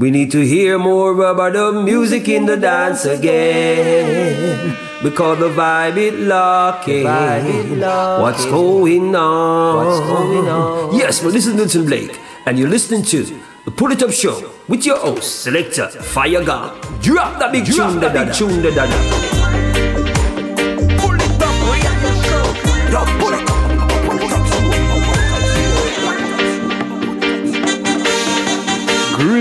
[0.00, 4.76] We need to hear more about the music in the dance again.
[5.02, 7.02] Because the vibe it locking.
[7.02, 9.84] What's going on?
[9.84, 10.94] What's going on?
[10.94, 12.16] Yes, well, this is Blake,
[12.46, 13.24] and you're listening to
[13.64, 16.80] the Pull It Up Show with your host, Selector Fire God.
[17.02, 19.37] Drop that big Drop tune, that big tune, da, da, da.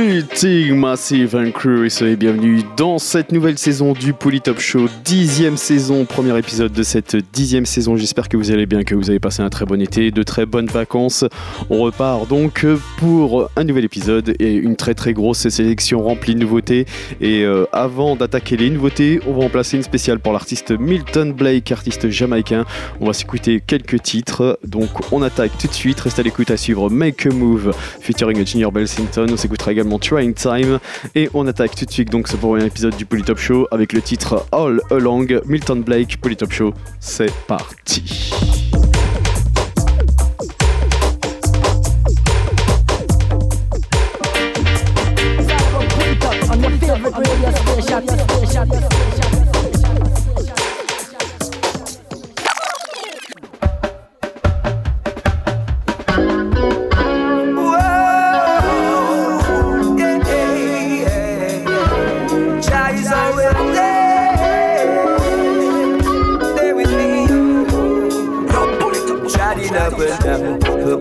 [0.08, 5.58] Greetings Massive and Crew et soyez bienvenus dans cette nouvelle saison du Polytop Show, dixième
[5.58, 7.98] saison, premier épisode de cette dixième saison.
[7.98, 10.46] J'espère que vous allez bien, que vous avez passé un très bon été, de très
[10.46, 11.26] bonnes vacances.
[11.70, 12.66] On repart donc
[13.00, 16.86] pour un nouvel épisode et une très très grosse sélection remplie de nouveautés.
[17.20, 21.34] Et euh, avant d'attaquer les nouveautés, on va en placer une spéciale pour l'artiste Milton
[21.34, 22.64] Blake, artiste jamaïcain.
[23.02, 26.00] On va s'écouter quelques titres, donc on attaque tout de suite.
[26.00, 29.28] Reste à l'écoute à suivre Make a Move featuring Junior Belsington.
[29.30, 30.80] On s'écoutera également Trying Time
[31.16, 34.02] et on attaque tout de suite donc ce premier épisode du Polytop Show avec le
[34.02, 36.74] titre All Along Milton Blake Polytop Show.
[37.00, 38.32] C'est parti.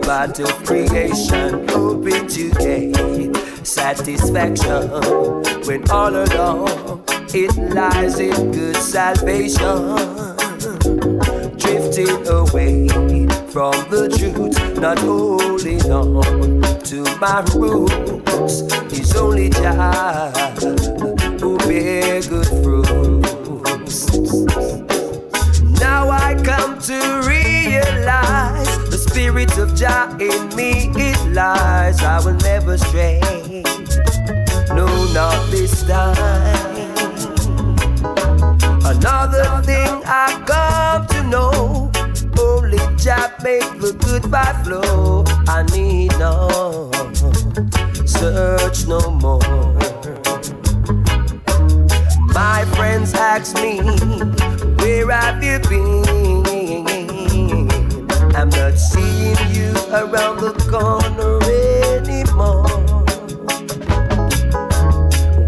[0.07, 4.87] About of creation, hoping to gain satisfaction
[5.67, 9.97] when all along it lies in good salvation
[11.57, 12.87] drifting away
[13.51, 18.61] from the truth, not holding on to my roots.
[18.97, 20.31] It's only Jah
[21.41, 24.07] who bear good fruits.
[25.81, 28.76] Now I come to realize
[29.17, 32.03] spirit of Jah in me it lies.
[32.03, 33.19] I will never stray.
[34.77, 36.91] No, not this time.
[38.85, 41.91] Another thing I come to know,
[42.39, 45.23] only Jah make the good vibe flow.
[45.47, 46.91] I need no
[48.05, 49.41] search no more.
[52.35, 53.79] My friends ask me,
[54.77, 56.46] where have you been?
[58.77, 61.41] Seeing you around the corner
[61.97, 62.67] anymore.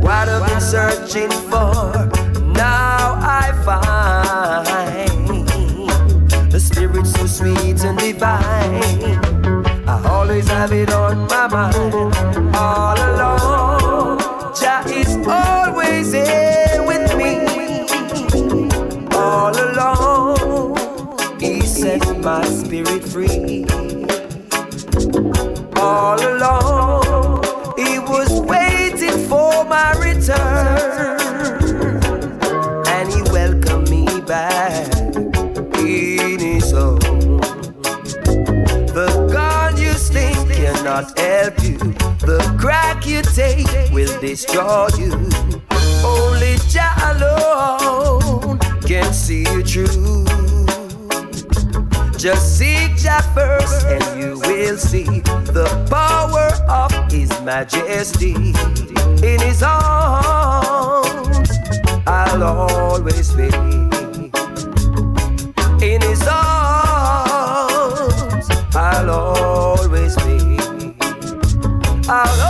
[0.01, 1.93] What I've been searching for,
[2.53, 5.09] now I find
[6.51, 9.19] the spirit so sweet and divine.
[9.87, 11.93] I always have it on my mind,
[12.55, 14.19] all along.
[14.59, 16.48] Jah is always here
[23.27, 23.65] free,
[25.75, 27.43] all along.
[27.77, 31.19] He was waiting for my return,
[32.87, 34.93] and he welcomed me back
[35.77, 36.99] in his own.
[38.99, 41.77] The gun you sling cannot help you.
[42.29, 45.13] The crack you take will destroy you.
[46.05, 50.48] Only Jah alone can see you through.
[52.19, 58.35] Just seek Jah first, and you will see the power of His Majesty.
[59.25, 61.49] In His arms,
[62.05, 63.47] I'll always be.
[65.81, 67.39] In His arms,
[68.75, 70.59] I'll always be.
[72.09, 72.48] I'll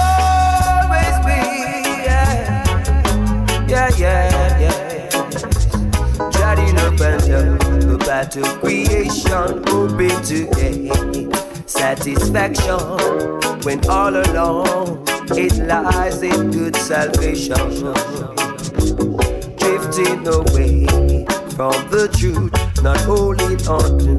[8.09, 11.31] the battle creation, hoping to gain
[11.67, 12.79] satisfaction
[13.63, 15.05] when all along
[15.37, 17.69] it lies in good salvation.
[19.57, 20.87] Drifting away
[21.55, 22.51] from the truth,
[22.81, 24.15] not holding on to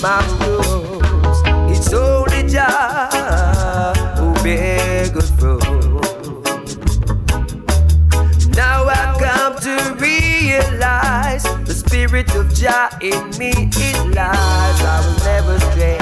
[0.00, 1.42] my rules.
[1.76, 5.64] It's only Jah who bear good fruit.
[8.54, 11.55] Now I come to realize
[11.86, 14.80] spirit of Jah in me it lies.
[14.82, 15.98] I will never stray,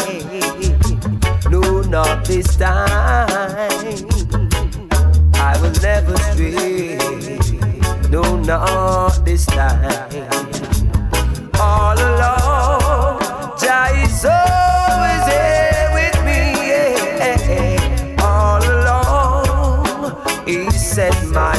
[1.50, 3.28] no, not this time.
[5.34, 6.98] I will never stray,
[8.10, 10.12] no, not this time.
[11.60, 13.20] All along,
[13.60, 16.40] Jah is always here with me.
[16.70, 18.16] yeah.
[18.20, 21.54] All along, He set my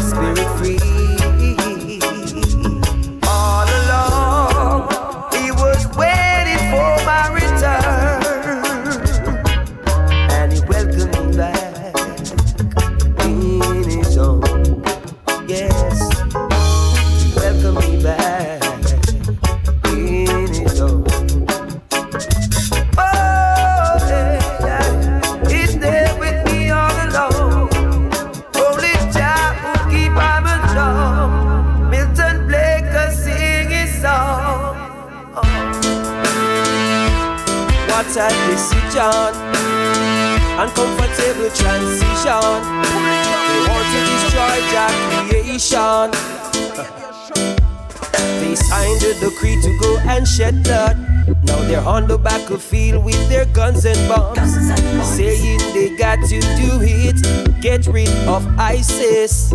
[41.56, 42.62] transition.
[43.48, 44.92] They want to destroy Jah
[45.30, 46.12] creation.
[48.40, 50.98] They signed a decree to go and shed blood.
[51.46, 54.54] Now they're on the battlefield with their guns and bombs,
[55.16, 59.54] saying they got to do it, get rid of ISIS.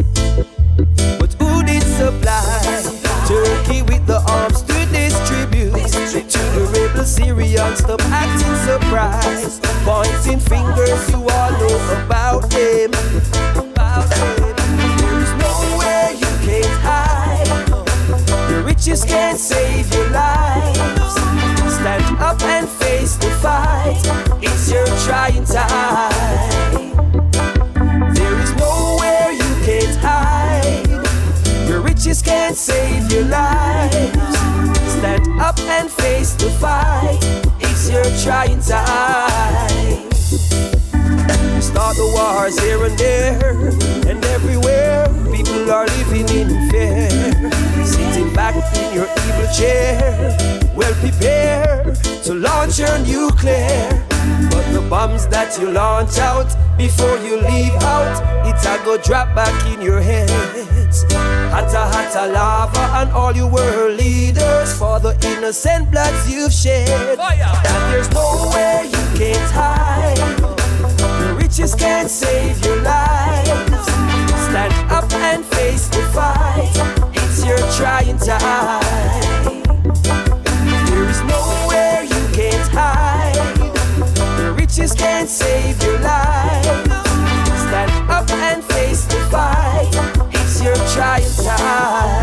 [7.70, 7.78] Syrians?
[7.78, 11.10] Stop acting surprised, pointing fingers.
[11.10, 12.90] You all know about them.
[13.56, 14.56] About them.
[14.98, 17.66] There is nowhere you can't hide.
[18.48, 21.14] The riches can't save your lives.
[21.74, 24.00] Stand up and face the fight.
[24.42, 26.94] It's your trying time.
[28.14, 31.68] There is nowhere you can't hide.
[31.68, 34.38] Your riches can't save your lives.
[34.92, 37.39] Stand up and face the fight.
[37.90, 40.12] Your trying time.
[41.60, 43.68] Start the wars here and there
[44.08, 45.08] and everywhere.
[45.34, 47.10] People are living in fear.
[47.84, 50.36] Sitting back in your evil chair,
[50.76, 54.06] well prepared to launch your nuclear.
[54.50, 58.16] But the bombs that you launch out before you leave out,
[58.46, 61.04] it's a go drop back in your heads.
[61.52, 67.18] Hotter, hotter lava and all you world leaders for the innocent bloods you've shed.
[67.18, 70.16] And there's nowhere you can't hide.
[71.20, 73.86] The riches can't save your lives.
[74.48, 76.72] Stand up and face the fight.
[77.14, 79.59] It's your trying time.
[84.80, 86.66] The can't save your lives.
[87.64, 89.90] Stand up and face the fight.
[90.32, 92.19] It's your trying time.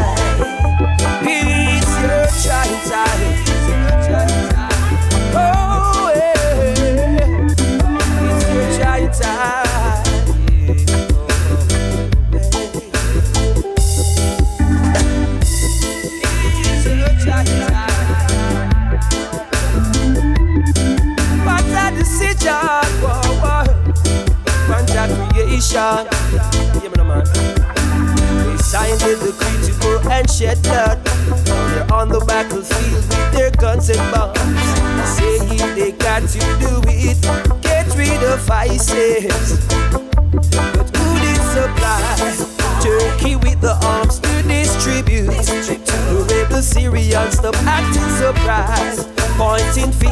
[47.37, 50.06] Stop acting surprised, pointing fingers.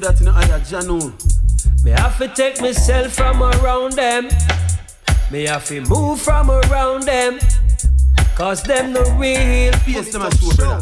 [0.00, 1.12] That in a Janu.
[1.84, 4.28] Me have to take myself from around them.
[5.30, 7.38] Me have to move from around them.
[8.34, 10.79] Cause them the real Face them a show, brother.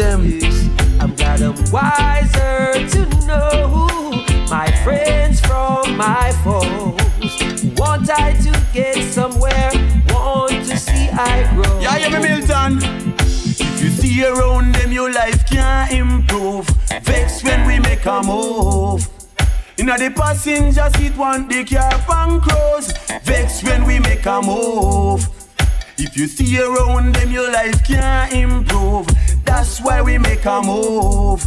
[0.00, 0.98] You know them.
[0.98, 7.76] I'm glad I'm wiser to know my friends from my foes.
[7.76, 9.70] Want I to get somewhere,
[10.08, 11.80] Want to see I grow.
[11.80, 12.78] Yeah, yeah, Milton.
[13.18, 16.66] If you see around them, your life can't improve.
[17.02, 19.06] Vex when we make a move.
[19.76, 22.90] Inna the passenger seat, want the car pan close.
[23.24, 25.28] Vex when we make a move.
[25.98, 29.09] If you see around them, your life can't improve.
[29.90, 31.44] Why we make a move.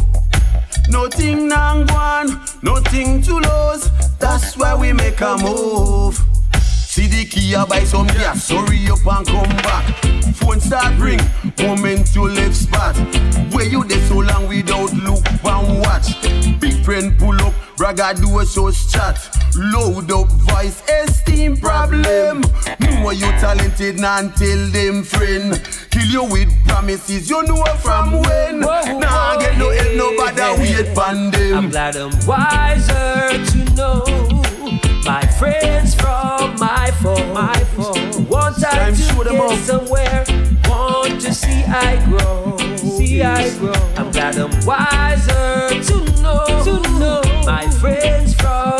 [0.90, 2.28] Nothing nang one,
[2.62, 3.88] nothing to lose.
[4.18, 6.22] That's why we make a move.
[6.62, 7.24] See the
[7.56, 9.96] I buy some gas, hurry up and come back.
[10.34, 11.20] Phone start ring,
[11.58, 12.94] moment you left spot.
[13.54, 16.20] Where you there so long without look and watch?
[16.60, 19.18] Big friend pull up, bragga do a so chat.
[19.56, 22.42] Load up voice, esteem problem.
[22.78, 25.83] Know you talented, nan tell them friend.
[25.94, 28.62] Kill you with promises, you know from when.
[28.62, 34.04] Whoa, Nah, get no help, nobody wait pan I'm glad I'm wiser to know
[35.04, 37.32] my friends from my phone.
[37.32, 38.26] My phone.
[38.26, 39.58] Want I to them get up.
[39.60, 40.24] somewhere?
[40.66, 42.56] Want to see I grow?
[42.76, 43.72] See I grow.
[43.96, 46.44] I'm glad I'm wiser to know.
[46.64, 48.73] To know my friends from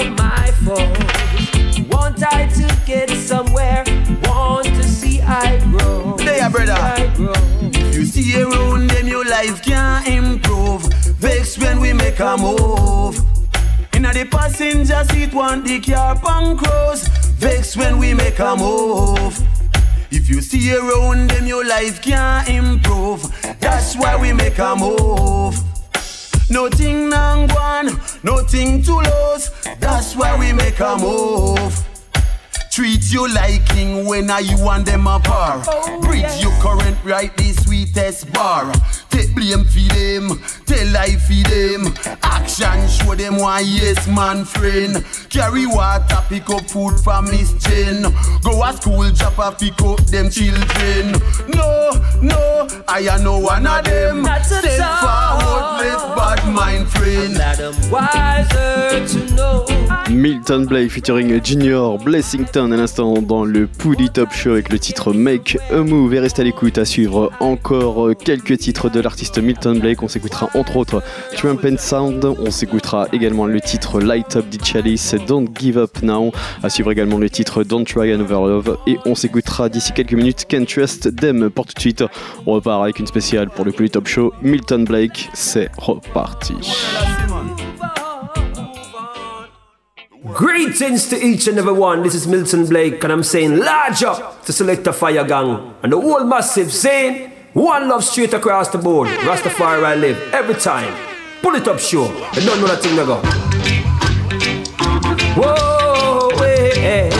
[9.47, 10.83] life can't improve.
[11.19, 13.19] Vex when we make a move.
[13.95, 17.09] Inna the passenger seat, want the car pan close.
[17.39, 19.39] Vex when we make a move.
[20.11, 23.23] If you see around them, your life can't improve.
[23.61, 25.59] That's why we make a move.
[26.51, 27.87] Nothing nang one,
[28.23, 29.51] nothing to lose.
[29.79, 31.85] That's why we make a move.
[32.71, 35.63] Treat you like king when are you and them a par.
[36.01, 38.73] Bridge your current right the sweetest bar.
[39.15, 41.95] Take blame for them, tell life for them.
[42.25, 45.05] Action show them why yes man friend.
[45.31, 48.03] Carry water, pick up food from Miss Jen.
[48.43, 51.13] Go a school, drop a pick up them children.
[51.55, 54.23] No, no, I am no one of them.
[54.23, 57.39] Not Step forward, left bad mind friend.
[57.93, 59.67] Wiser to know.
[60.11, 65.13] Milton Blake featuring Junior Blessington à l'instant dans le Pouli Top Show avec le titre
[65.13, 69.79] Make a Move et reste à l'écoute à suivre encore quelques titres de l'artiste Milton
[69.79, 71.03] Blake on s'écoutera entre autres
[71.37, 76.03] Trump and Sound on s'écoutera également le titre Light Up the Chalice Don't Give Up
[76.03, 76.33] Now
[76.63, 80.47] à suivre également le titre Don't Try Another Love et on s'écoutera d'ici quelques minutes
[80.49, 82.05] Can't Trust Them pour tout de suite
[82.47, 86.55] on repart avec une spéciale pour le Pouli Top Show Milton Blake c'est reparti
[90.33, 92.03] Greetings to each and every one.
[92.03, 95.93] This is Milton Blake, and I'm saying large up to select a fire gang and
[95.93, 99.09] the whole massive saying one love straight across the board.
[99.09, 100.93] Rastafari I live every time.
[101.41, 102.09] Pull it up, sure.
[102.35, 103.21] You don't know that thing I go.
[105.41, 106.31] Whoa,
[106.77, 107.11] hey,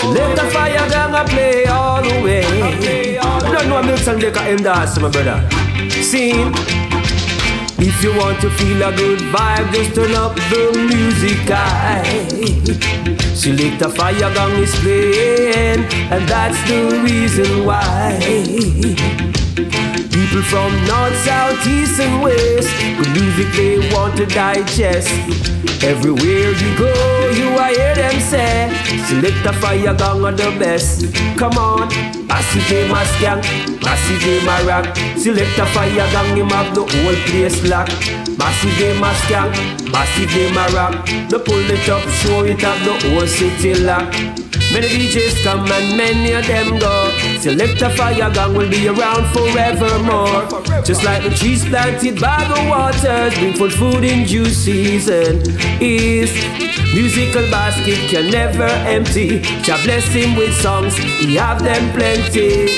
[0.00, 2.42] select a fire gang I play all the way.
[3.14, 5.48] You don't know Milton Blake I am dance, my brother.
[6.02, 6.52] Scene.
[7.80, 11.48] If you want to feel a good vibe, just turn up the music.
[11.48, 12.02] I
[13.34, 19.37] select a fire gang is playing, and that's the reason why.
[19.58, 25.10] Y People from north, south, east, and west, good music they want to digest.
[25.82, 26.86] Everywhere you go,
[27.34, 28.70] you I hear them say,
[29.06, 31.12] select a fire gang are the best.
[31.36, 31.88] Come on,
[32.28, 33.42] massive game a skank,
[33.82, 35.18] massive game a.
[35.18, 37.98] Select a fire gang, him have the whole place locked.
[38.38, 40.54] Massive game a skank, massive game.
[41.28, 44.38] The pull it up, show it up, the whole city locked.
[44.72, 47.10] Many DJs come and many of them go.
[47.40, 50.27] Select a fire gang will be around forevermore.
[50.84, 55.42] Just like the trees planted by the waters, bring forth food in due season.
[55.80, 56.32] Is
[56.94, 59.40] musical basket can never empty.
[59.62, 62.68] Jah bless him with songs, he have them plenty.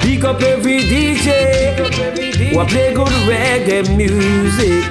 [0.00, 1.74] Pick up every DJ
[2.56, 4.84] who play good reggae music.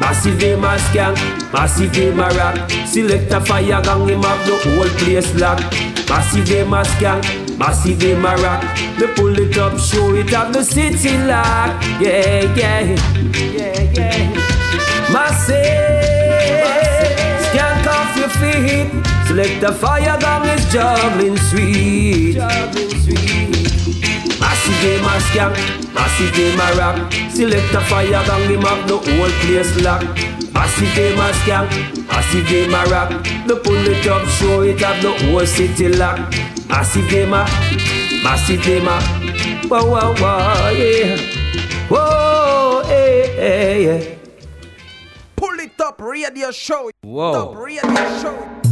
[0.00, 1.16] Massive game a skank,
[1.52, 2.70] massive game a rock.
[2.86, 5.62] Select a fire gang, him have the whole place locked.
[6.08, 8.62] Massive a skank, massive game a rock.
[8.98, 11.82] They pull it up, show it up, the city lock.
[12.00, 12.80] Yeah, yeah,
[13.32, 15.12] yeah, yeah.
[15.12, 15.56] Massive,
[17.46, 18.90] skank off your feet.
[19.26, 22.38] Select a fire gang is juggling sweet.
[24.40, 27.12] Massive game a skank, massive game a rock.
[27.30, 30.06] Select a fire gang, him have the whole place locked.
[30.52, 33.10] Massive game a skank, massive game a rock.
[33.46, 36.36] The pull it up, show it have the whole city locked.
[36.68, 37.46] Massive game a,
[38.22, 39.00] massive game a.
[39.68, 41.16] Whoa, whoa, whoa, yeah.
[41.88, 44.14] Whoa, hey, hey, yeah.
[45.36, 46.90] Pull it up, radio show.
[47.02, 47.50] Whoa.
[47.50, 47.82] Up, radio
[48.20, 48.62] show.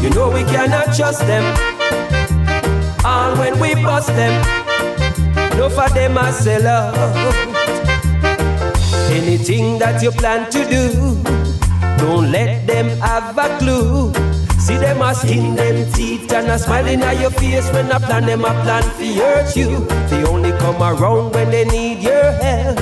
[0.00, 2.23] You know we cannot trust them.
[3.06, 4.40] And when we bust them,
[5.58, 6.94] no for them I sell out.
[9.10, 11.22] Anything that you plan to do,
[11.98, 14.12] don't let them have a clue.
[14.58, 18.24] See them a skin them teeth and a smiling at your face when I plan
[18.24, 19.84] them a plan to hurt you.
[20.08, 22.78] They only come around when they need your help.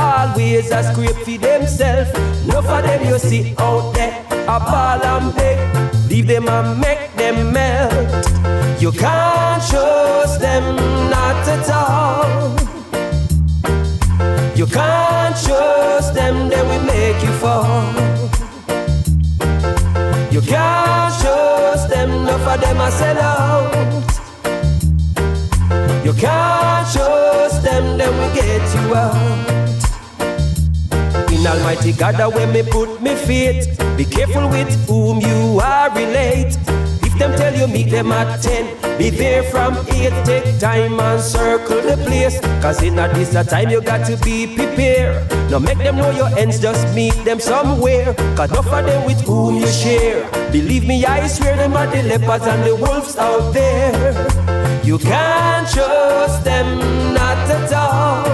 [0.00, 2.10] Always a scrape for themselves.
[2.48, 6.10] No for them you see out there a ball and beg.
[6.10, 7.63] Leave them and make them melt.
[8.84, 10.76] You can't trust them
[11.08, 12.54] not at all.
[14.54, 17.94] You can't trust them, they will make you fall.
[20.30, 23.72] You can't trust them, no for them I sell out.
[26.04, 29.80] You can't trust them, they will get you out.
[31.32, 33.66] In Almighty God, way me put me faith.
[33.96, 36.58] Be careful with whom you are relate.
[37.18, 40.10] Them tell you meet them at 10, be there from 8.
[40.26, 42.40] Take time and circle the place.
[42.60, 45.30] Cause in a this a time you got to be prepared.
[45.50, 48.14] Now make them know your ends, just meet them somewhere.
[48.34, 50.28] Cause enough of them with whom you share.
[50.50, 54.84] Believe me, I swear them are the leopards and the wolves out there.
[54.84, 56.78] You can't trust them,
[57.14, 58.24] not at all.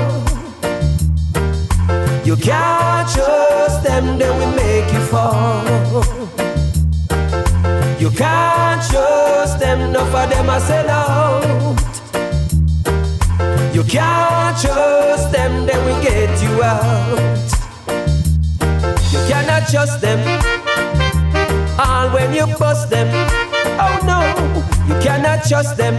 [2.25, 6.20] You can't trust them, they will make you fall.
[8.01, 11.79] You can't trust them, no for them I sell out.
[13.75, 17.19] You can't trust them, they will get you out.
[19.13, 20.19] You cannot trust them,
[21.79, 23.09] all when you bust them.
[23.79, 24.21] Oh no,
[24.89, 25.95] you cannot trust them,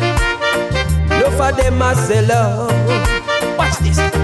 [1.19, 3.57] no for them I sell out.
[3.59, 4.20] Watch this.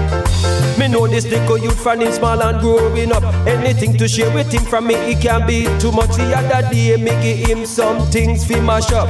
[0.98, 3.22] Know this little youth from him small and growing up.
[3.46, 6.16] Anything to share with him from me, it can be too much.
[6.16, 9.06] The other day, me give him some things fi mash up.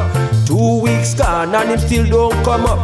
[0.46, 2.78] Two weeks gone and him still don't come up.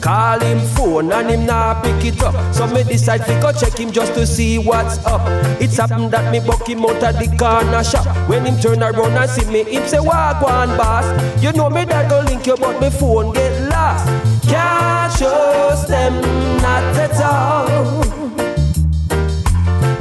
[0.00, 2.54] Call him phone and him nah pick it up.
[2.54, 5.22] So me decide to go check him just to see what's up.
[5.60, 8.06] It's happened that me buck him out of the corner shop.
[8.28, 11.06] When him turn around and see me, him say, Walk one boss.
[11.42, 14.06] You know me that go link you, but me phone get lost.
[14.46, 16.20] Can't trust them,
[16.62, 18.23] not at all.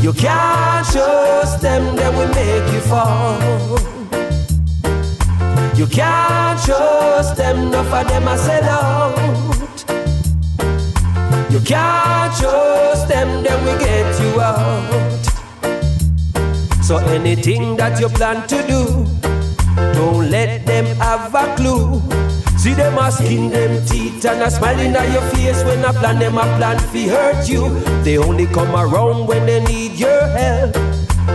[0.04, 3.40] You can't trust them, they will make you fall.
[5.78, 9.16] You can't trust them, enough of them I sell out.
[11.50, 15.24] You can't trust them, they will get you out.
[16.84, 19.06] So anything that you plan to do,
[19.94, 22.02] don't let them have a clue.
[22.64, 26.18] See them a skin them teeth and a smiling at your face when I plan
[26.18, 27.78] them a plan fi hurt you.
[28.06, 30.74] They only come around when they need your help.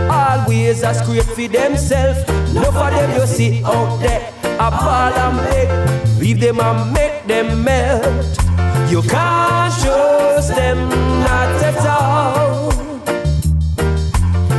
[0.09, 2.27] Always a scrape for themselves.
[2.49, 6.19] Enough of them you see out there a ball and beg.
[6.19, 8.25] Leave them and make them melt.
[8.89, 12.73] You can't trust them not at all.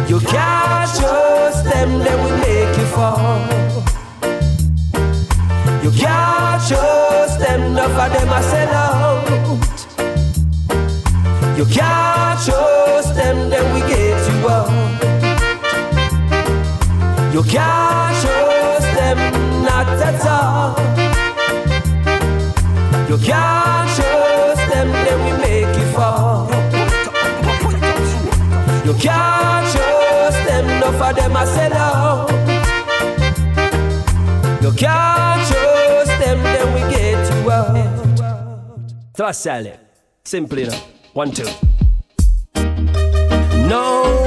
[0.08, 3.39] You can't trust them, they will make you fall.
[5.90, 9.26] You can't trust them, enough of them I sell out.
[11.58, 14.70] You can't trust them, then we get you out.
[17.34, 19.18] You can't trust them,
[19.64, 20.78] not at all.
[23.08, 26.48] You can't trust them, then we make you fall.
[28.86, 31.99] You can't trust them, enough of them I sell out.
[39.30, 39.78] Thrust salad.
[40.24, 40.88] Simple enough.
[41.12, 41.44] One, two.
[43.68, 44.19] No, no,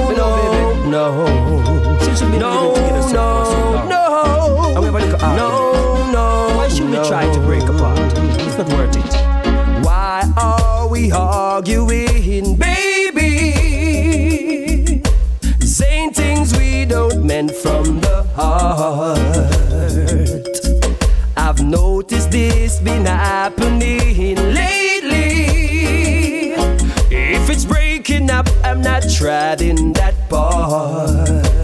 [29.24, 31.63] Not treading that part.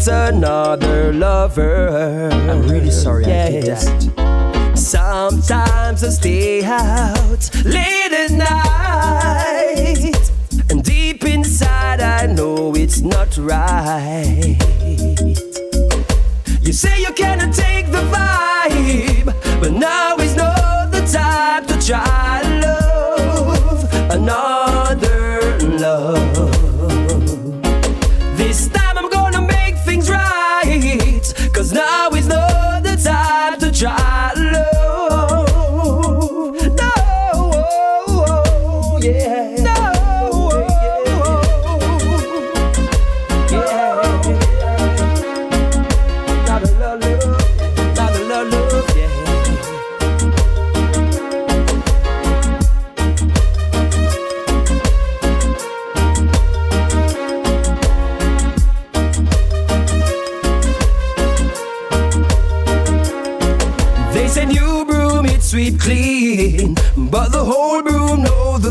[0.00, 2.30] You even saw me with another lover.
[2.32, 4.72] I'm really sorry I did that.
[4.74, 10.30] Sometimes I stay out late at night,
[10.70, 14.56] and deep inside I know it's not right.
[16.62, 20.29] You say you cannot take the vibe, but now is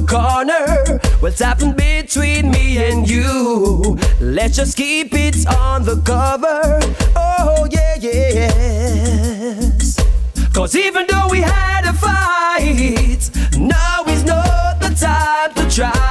[0.09, 0.99] corner.
[1.19, 3.97] What's happened between me and you?
[4.19, 6.79] Let's just keep it on the cover.
[7.15, 9.97] Oh yeah, yes.
[10.53, 16.08] Cause even though we had a fight, now is not the time to try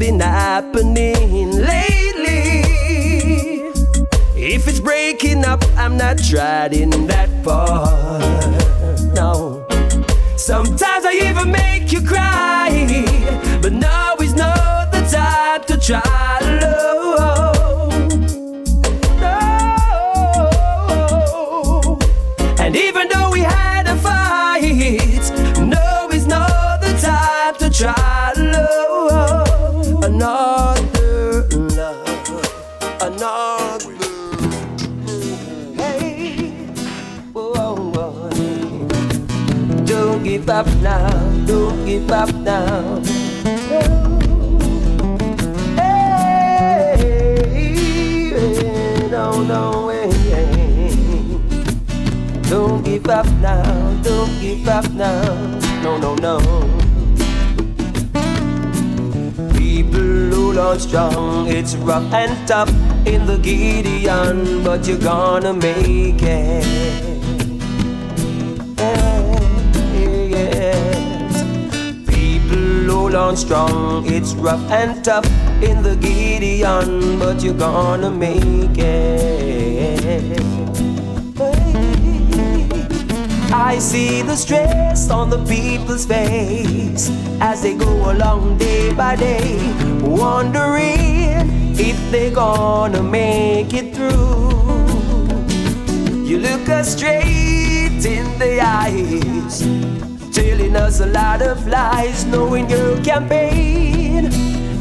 [0.00, 2.62] been happening lately.
[4.34, 8.18] If it's breaking up, I'm not trying that far.
[9.14, 9.66] No.
[10.38, 12.70] Sometimes I even make you cry,
[13.60, 16.29] but now is not the time to try
[40.60, 41.08] up now,
[41.46, 43.00] don't give up now.
[45.74, 47.00] Hey,
[49.10, 49.90] no, no.
[52.42, 55.22] Don't give up now, don't give up now.
[55.82, 56.38] No, no, no.
[59.56, 62.68] People hold on strong, it's rough and tough
[63.06, 67.19] in the Gideon, but you're gonna make it.
[73.10, 75.26] Hold on strong, it's rough and tough
[75.62, 80.40] in the Gideon, but you're gonna make it.
[83.52, 89.58] I see the stress on the people's face as they go along day by day,
[90.02, 94.50] wondering if they're gonna make it through.
[96.24, 99.62] You look us straight in the eyes,
[100.32, 104.26] telling us a lot of lies, knowing your campaign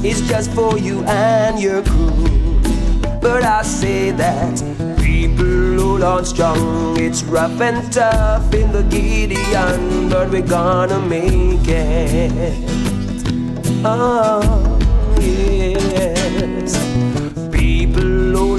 [0.03, 2.61] is just for you and your crew.
[3.21, 4.59] But I say that
[5.01, 6.99] people hold on strong.
[6.99, 12.53] It's rough and tough in the Gideon, but we're gonna make it.
[13.83, 14.68] Oh,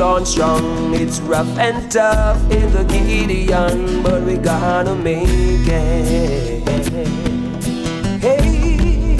[0.01, 0.95] hold on strong.
[0.95, 6.67] It's rough and tough in the Gideon, but we're gonna make it.
[8.21, 9.17] Hey,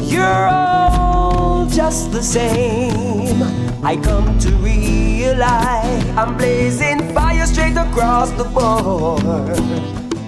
[0.00, 3.42] you're all just the same.
[3.84, 9.60] I come to realize I'm blazing fire straight across the board.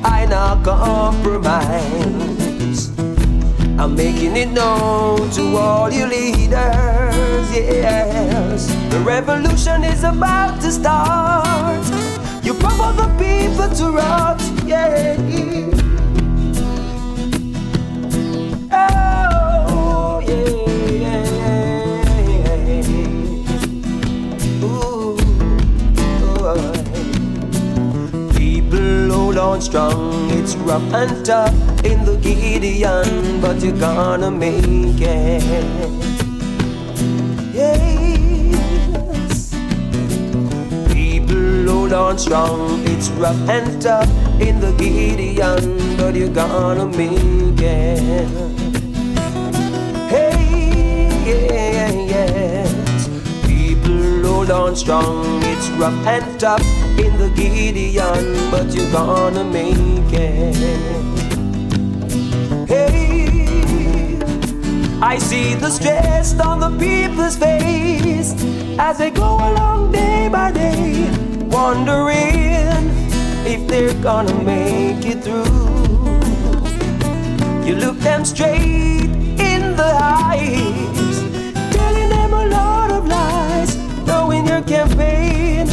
[0.05, 1.79] I not compromise.
[3.79, 6.98] I'm making it known to all you leaders,
[7.53, 8.67] yes.
[8.91, 11.85] The revolution is about to start.
[12.45, 15.17] You provoke the people to rot, yeah.
[18.71, 21.25] Oh, yeah.
[24.65, 25.19] Ooh,
[26.41, 26.73] oh.
[28.35, 31.55] People hold on strong, it's rough and tough
[31.85, 36.08] in the Gideon, but you're gonna make it.
[41.99, 42.81] On strong.
[42.87, 44.09] It's rough and tough
[44.41, 48.29] in the Gideon, but you're gonna make it.
[50.09, 53.09] Hey, yeah, yes.
[53.47, 55.43] People hold on strong.
[55.43, 56.65] It's rough and tough
[56.99, 60.57] in the Gideon, but you're gonna make it.
[62.69, 64.19] Hey,
[65.03, 68.35] I see the stress on the people's face
[68.79, 71.11] as they go along day by day,
[71.51, 72.91] wondering
[73.47, 75.45] if they're gonna make it through.
[77.67, 79.11] You look them straight
[79.53, 81.19] in the eyes,
[81.75, 85.69] telling them a lot of lies, knowing your campaign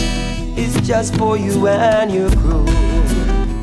[0.57, 2.65] is just for you and your crew.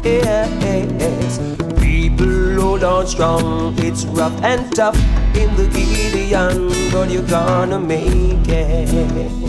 [0.04, 1.38] Yes,
[1.80, 3.74] people hold on strong.
[3.78, 4.96] It's rough and tough
[5.36, 9.41] in the Gideon, but you're gonna make it.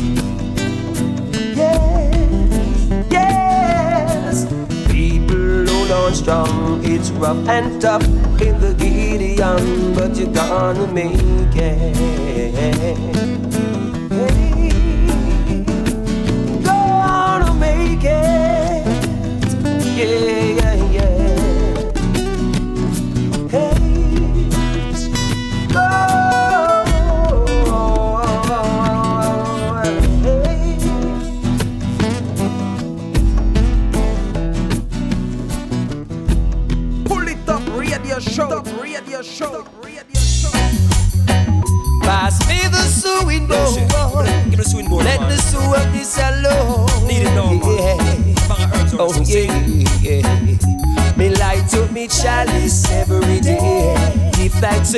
[6.13, 6.81] On strong.
[6.83, 8.03] It's rough and tough
[8.39, 11.15] in the Gideon, but you're gonna make
[11.55, 11.95] it.
[11.95, 12.95] Hey,
[16.63, 18.85] gonna make it.
[19.97, 20.42] Yeah.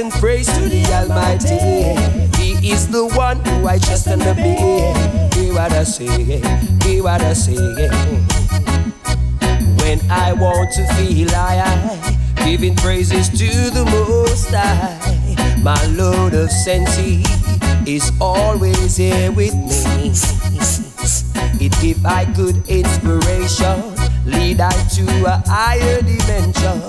[0.05, 1.57] And praise to the Almighty.
[2.37, 4.93] He is the one who I trust and obey.
[5.33, 6.41] Hear what I say,
[6.83, 7.55] hear what I say.
[9.81, 15.55] When I want to feel high, giving praises to the Most High.
[15.63, 16.97] My Lord of sense
[17.87, 20.11] is always here with me.
[21.65, 26.81] It give I good inspiration, lead I to a higher dimension.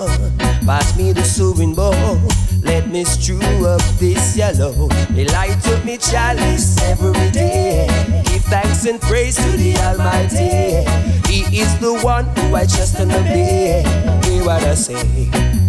[0.67, 2.19] Pass me the sewing bowl,
[2.67, 4.87] let me strew up this yellow.
[5.09, 7.87] Me light up me chalice every day.
[8.25, 10.85] Give thanks and praise to the Almighty.
[11.31, 13.83] He is the one who I trust and obey.
[14.25, 15.03] Hear what I say,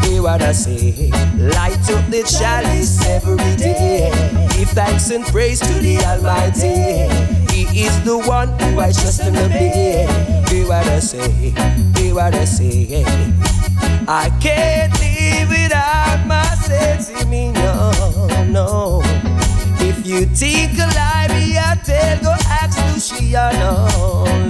[0.02, 1.10] hear what I say.
[1.36, 4.10] Light up the chalice every day.
[4.56, 7.08] Give thanks and praise to the Almighty.
[7.52, 10.06] He is the one who I trust and obey.
[10.48, 11.30] Hear what I say,
[11.96, 13.04] hear what I say.
[14.10, 17.90] I can't live without my sense in me, no,
[18.44, 19.00] no.
[19.80, 23.72] If you think alive, me, I tell, go ask Luciano,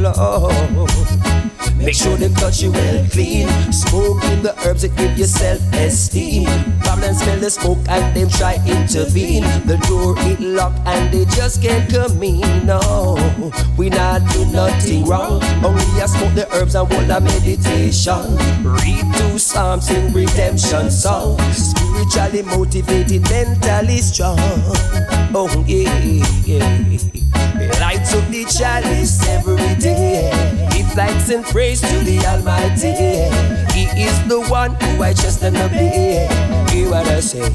[0.04, 1.47] Lord.
[1.78, 3.48] Make sure them touch you well clean.
[3.72, 6.46] Smoking the herbs that give you self-esteem.
[6.80, 9.44] Problem smell the smoke and them try intervene.
[9.66, 12.66] The door it locked and they just can't come in.
[12.66, 13.16] No,
[13.76, 15.42] we not do nothing wrong.
[15.64, 18.36] Only I smoke the herbs and hold a meditation.
[18.62, 21.38] Read two psalms, sing redemption song.
[21.52, 24.38] Spiritually motivated, mentally strong.
[25.34, 25.94] Oh yeah,
[26.44, 27.18] yeah.
[27.80, 30.30] Light up the chalice every day.
[30.98, 32.90] Thanks and praise to the Almighty.
[33.72, 36.26] He is the one who I trust and obey.
[36.72, 37.48] Hear what I say,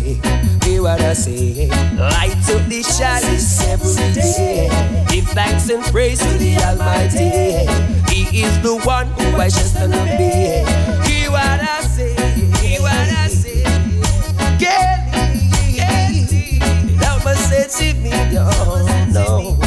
[0.63, 1.67] hear what I say.
[1.67, 4.69] Light up the chalice every day.
[5.09, 7.67] Give thanks and praise to the Almighty.
[8.13, 10.63] He is the one who I trust and obey.
[11.05, 12.15] Hear what I say,
[12.65, 13.63] hear what I say.
[14.57, 16.59] Kelly, Kelly,
[16.93, 19.62] without my sense of me, oh, no, no.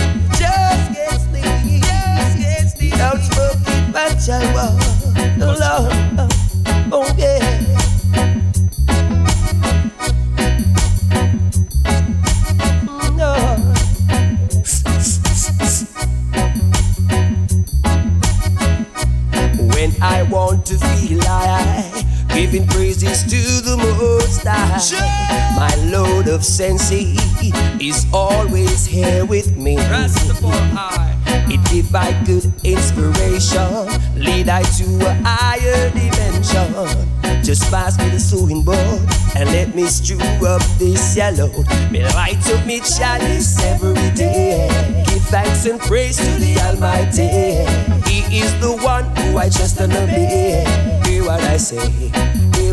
[4.26, 5.62] My child, Lord,
[6.92, 7.62] oh yeah.
[13.16, 13.34] No.
[19.74, 25.56] When I want to feel high, giving praises to the Most High.
[25.56, 29.76] My load of sense is always here with me.
[29.76, 31.15] It give I
[32.26, 37.42] good inspiration, lead I to a higher dimension.
[37.42, 39.00] Just pass me the sewing board
[39.36, 41.48] and let me strew up this yellow.
[41.90, 44.68] Me light up me chalice every day.
[45.06, 47.28] Give thanks and praise to the Almighty.
[48.10, 50.64] He is the one who I trust and obey.
[51.04, 52.10] Hear what I say,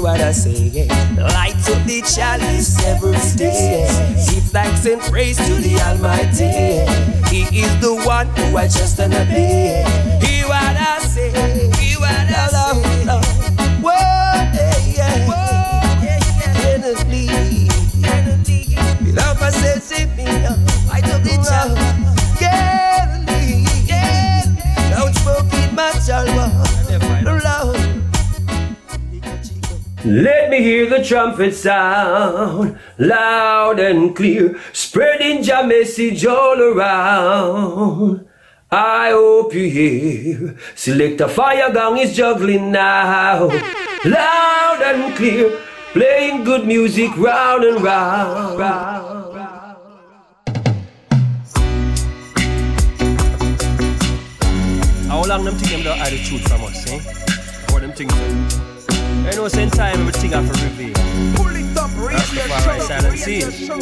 [0.03, 0.85] what I say.
[1.15, 3.87] Light up the chalice every day.
[4.29, 6.83] Give thanks and praise to the Almighty.
[7.33, 9.81] He is the one who I trust and obey.
[10.21, 11.31] Hear what I say.
[11.79, 12.43] Hear what I
[18.01, 18.75] Kennedy.
[19.13, 20.25] Love I said, see me.
[20.91, 22.02] I took the child.
[30.05, 38.27] Let me hear the trumpet sound loud and clear, spreading your message all around.
[38.69, 40.57] I hope you hear.
[40.75, 43.47] Select a fire gong is juggling now,
[44.03, 45.57] loud and clear,
[45.93, 48.59] playing good music round and round.
[48.59, 49.13] round.
[55.07, 56.99] How long them think them the truth from us, eh?
[57.71, 58.72] What them think so?
[59.25, 60.93] You know, same time everything have to reveal.
[61.35, 62.71] Pull it up, raise your show.
[63.09, 63.51] raise your seal.
[63.51, 63.79] show.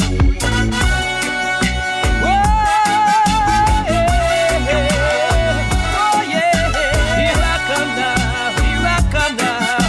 [5.93, 6.71] Oh yeah,
[7.17, 9.79] here I come now, here I come now.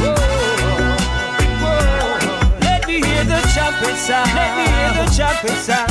[0.00, 0.16] Whoa,
[1.62, 2.58] whoa.
[2.60, 5.90] Let me hear the trumpet sound, let me hear the trumpet sound,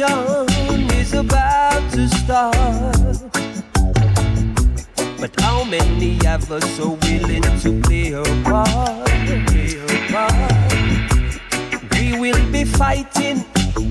[0.00, 2.54] revolution is about to start.
[5.20, 9.06] But how many of us are willing to play a part?
[9.48, 11.90] Play a part?
[11.92, 13.38] We will be fighting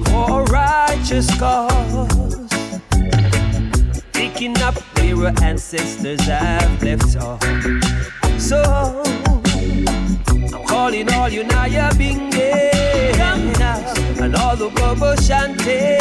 [0.06, 2.50] for righteous cause,
[4.14, 7.44] picking up where our ancestors have left off.
[8.40, 9.04] So
[10.54, 15.98] I'm calling all you Nyabinghi, come now, and all the Bobo Shanti.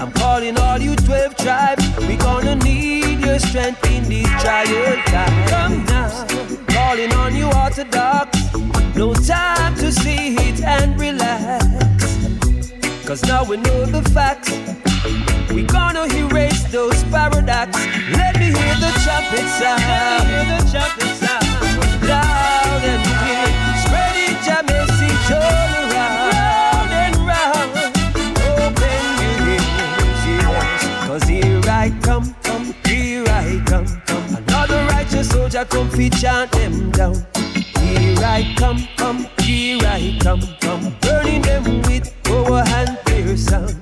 [0.00, 5.50] I'm calling all you 12 tribes, we gonna need your strength in these trial times.
[5.50, 6.26] Come now,
[6.68, 8.38] calling on you Orthodox,
[8.96, 11.64] no time to sit and relax.
[13.06, 14.50] Cause now we know the facts.
[15.52, 17.76] We gonna erase those paradox.
[18.12, 19.82] Let me hear the trumpet sound.
[19.82, 22.39] Let me hear the trumpet sound.
[35.50, 37.14] Soldier come chant them down.
[37.78, 40.96] Here I come, come, here I come, come.
[41.00, 43.76] Burning them with power and clear sound.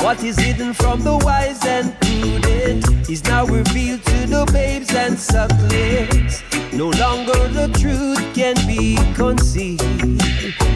[0.00, 5.18] What is hidden from the wise and prudent is now revealed to the babes and
[5.18, 6.42] sucklings.
[6.72, 9.80] No longer the truth can be concealed.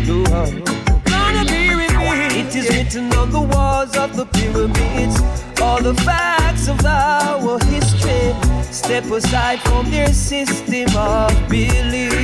[0.08, 2.32] No, oh, gonna be revealed.
[2.32, 5.20] It is written on the walls of the pyramids.
[5.60, 8.32] All the facts of our history
[8.72, 12.14] step aside from their system of belief.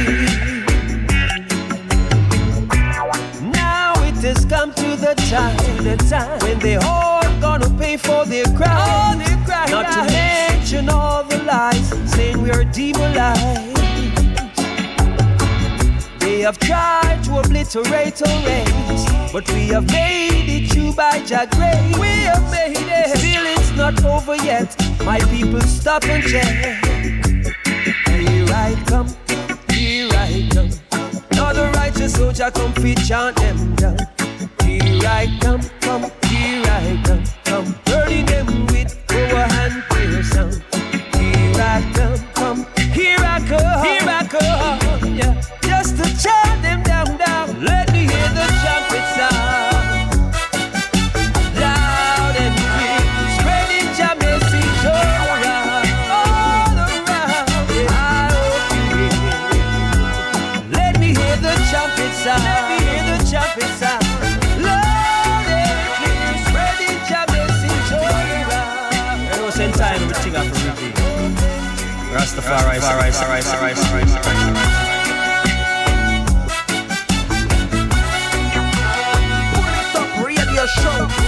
[3.53, 8.25] Now it has come to the time, the time when they all gonna pay for
[8.25, 9.19] their crime.
[9.69, 13.76] Not to mention all the lies saying we are demonized.
[16.47, 21.99] Have tried to obliterate our race, but we have made it through by Jah grace.
[21.99, 23.19] We have made it.
[23.19, 24.71] Still, it's not over yet.
[25.05, 26.47] My people, stop and check.
[28.07, 29.09] Here I come,
[29.73, 30.71] here I come.
[31.33, 33.99] Another righteous soldier come fit chant them down.
[34.63, 37.75] Here I come, come, here I come, come.
[37.87, 40.63] Burning them with power and clear sound.
[41.17, 44.86] Here I come, come, here I come, here I come.
[46.17, 47.65] Yeah, just to chant them down, down.
[47.65, 50.23] Let me hear the trumpet sound.
[51.57, 53.01] Loud and clear,
[53.37, 57.49] spreading your message all around, all around.
[57.73, 59.19] Yeah, I hope you hear.
[60.73, 62.45] Let me hear the trumpet sound.
[62.45, 64.05] Let me hear the trumpet sound.
[64.63, 69.21] Loud and clear, spreading your message all around.
[69.21, 70.95] You know, same time everything have to reveal.
[72.17, 74.45] Rastafari, Rastafari, Rastafari, Rastafari, Rastafari.
[74.77, 74.86] Pull
[80.83, 81.26] show.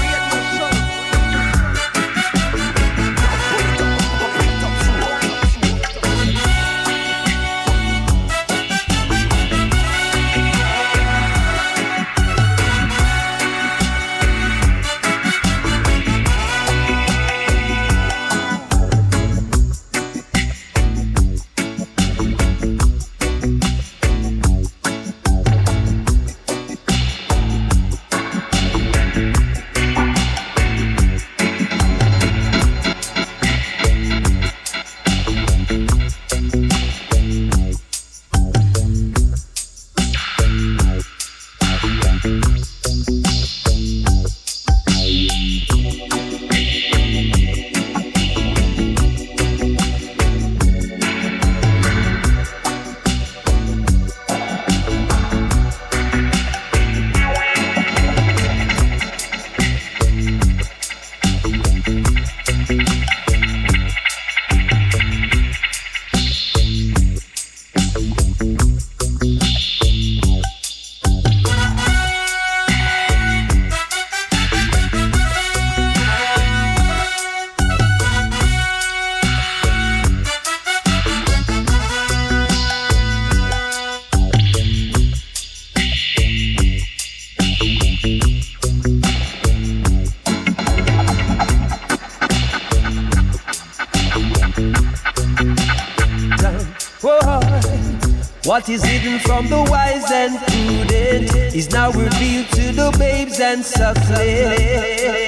[98.59, 103.65] What is hidden from the wise and prudent is now revealed to the babes and
[103.65, 105.28] sucklings.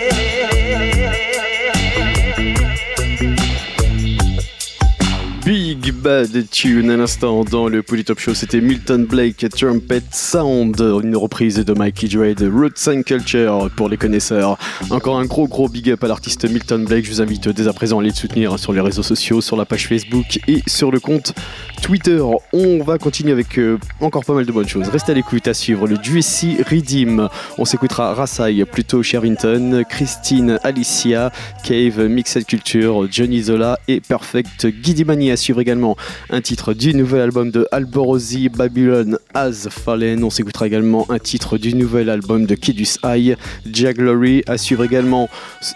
[6.00, 11.56] Bad Tune à l'instant dans le Polytop Show, c'était Milton Blake Trumpet Sound, une reprise
[11.56, 14.56] de Mikey Dre Roots and Culture pour les connaisseurs.
[14.90, 17.72] Encore un gros gros big up à l'artiste Milton Blake, je vous invite dès à
[17.72, 20.90] présent à aller le soutenir sur les réseaux sociaux, sur la page Facebook et sur
[20.90, 21.34] le compte
[21.82, 22.22] Twitter.
[22.52, 24.88] On va continuer avec euh, encore pas mal de bonnes choses.
[24.88, 27.28] Restez à l'écoute à suivre le Juicy Redeem.
[27.58, 31.32] On s'écoutera Rasai, plutôt Sherrington, Christine, Alicia,
[31.64, 35.89] Cave, Mixed Culture, Johnny Zola et Perfect Guidi Mani suivre également
[36.30, 40.24] un titre du nouvel album de Alborosi, Babylon Has Fallen.
[40.24, 43.36] On s'écoutera également un titre du nouvel album de Kidus Eye,
[43.70, 44.42] Jaglory.
[44.46, 45.28] À suivre également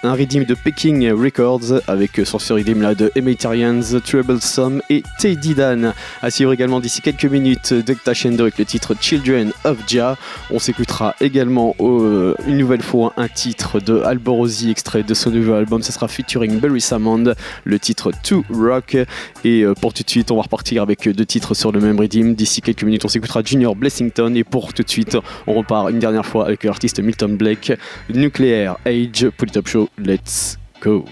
[0.02, 5.94] un redeem de Peking Records avec son redeem là de Emitarians, Troublesome et Teddy Dan.
[6.22, 7.74] À suivre également d'ici quelques minutes.
[8.12, 10.16] Shendo avec le titre Children of Jah.
[10.50, 15.54] On s'écoutera également euh, une nouvelle fois un titre de Alborosi extrait de son nouvel
[15.54, 15.82] album.
[15.82, 17.34] Ce sera featuring Barry Salmond,
[17.64, 18.96] le titre To Rock.
[19.44, 21.98] Et euh, pour tout de suite, on va repartir avec deux titres sur le même
[21.98, 22.34] rythme.
[22.34, 24.34] D'ici quelques minutes, on s'écoutera Junior Blessington.
[24.34, 27.72] Et pour tout de suite, on repart une dernière fois avec l'artiste Milton Blake,
[28.12, 29.88] Nuclear Age, Polytop Show.
[29.98, 31.04] Let's go!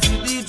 [0.00, 0.47] the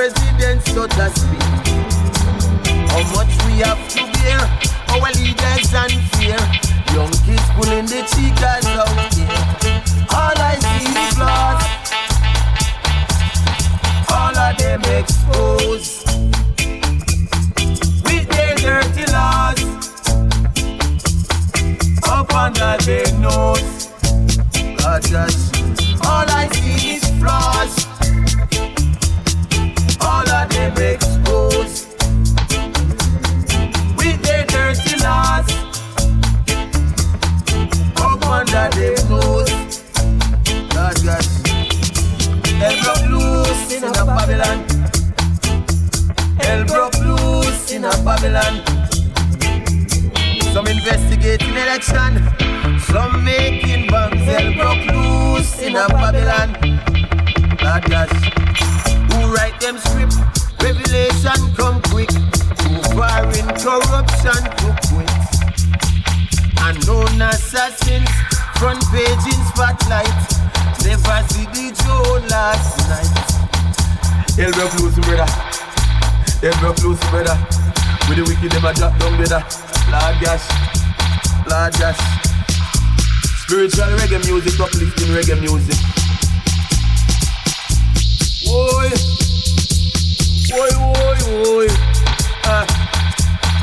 [0.00, 1.42] President, so daughter speak.
[2.88, 4.09] How much we have to
[84.42, 85.76] music, uplifting reggae music.
[92.46, 92.64] Uh,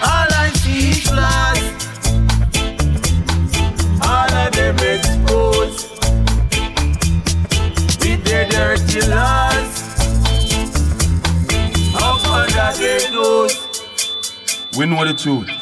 [0.04, 1.10] all I see is.
[4.04, 5.90] All of them exposed
[8.00, 9.02] with their dirty.
[11.94, 12.46] How far?
[14.78, 15.57] We know the truth.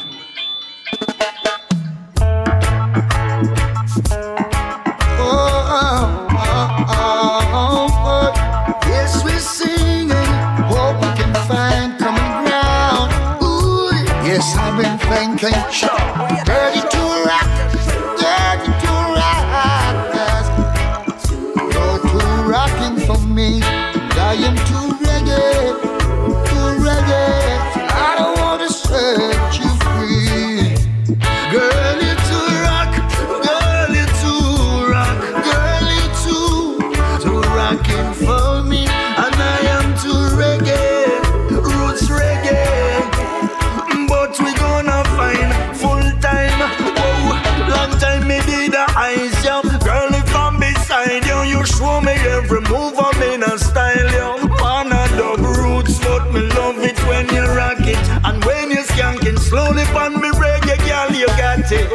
[59.56, 61.88] Slowly pan me reggae, girl, you got it.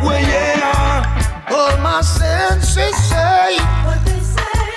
[0.00, 1.44] Well, yeah.
[1.50, 3.56] All my senses say,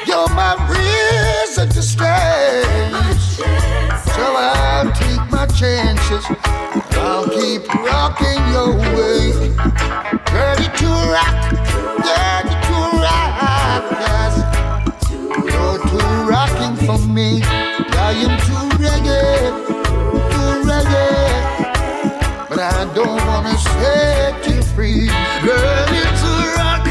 [0.06, 2.64] you're my reason to stay.
[4.12, 6.26] So I'll take my chances.
[7.00, 9.32] I'll keep rocking your way.
[10.36, 11.40] Ready to rock,
[12.04, 14.36] ready to rock, yes.
[15.40, 17.40] You're too rocking for me.
[17.46, 18.55] I am too
[23.06, 25.08] wanna set you free.
[25.44, 26.86] Girl, you too rock,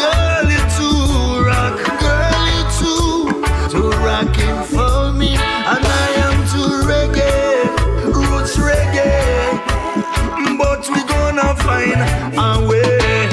[0.00, 5.30] girl, you too rock, girl, you too, too rocking for me.
[5.72, 9.18] And I am too reggae, roots reggae.
[10.58, 12.00] But we gonna find
[12.38, 13.28] a way.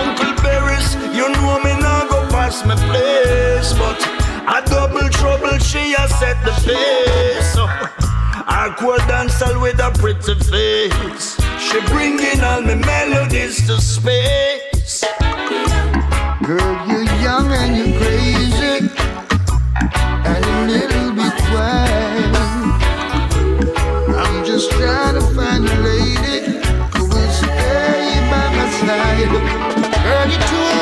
[0.00, 3.72] Uncle Paris, you know me now go past my place.
[3.72, 4.00] But
[4.56, 7.54] a double trouble, she has set the pace.
[7.54, 7.64] So,
[8.46, 11.33] awkward dancer with a pretty face
[11.74, 15.04] she bringing all my melodies to space.
[16.46, 18.90] Girl, you're young and you're crazy,
[20.30, 22.36] and a little bit wild.
[24.14, 26.62] I'm just trying to find a lady
[26.94, 29.32] who will stay by my side.
[30.04, 30.73] Girl, you're too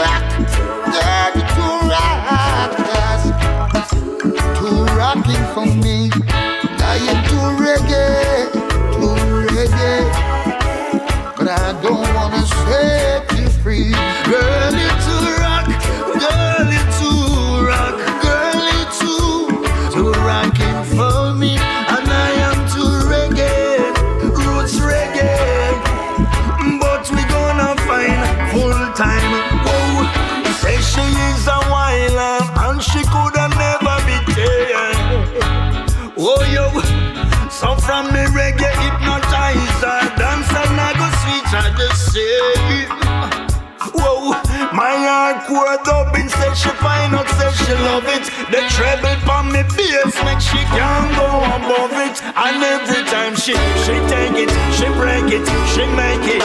[50.48, 55.46] She can't go above it, and every time she she take it, she break it,
[55.72, 56.41] she make it.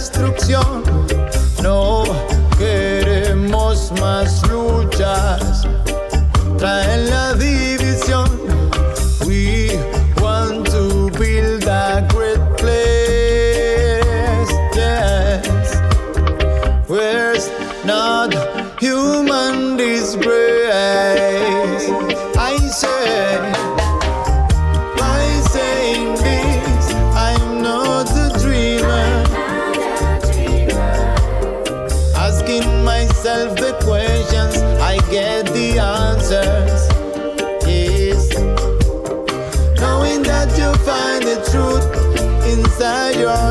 [0.00, 0.82] destrucción.
[1.62, 1.99] No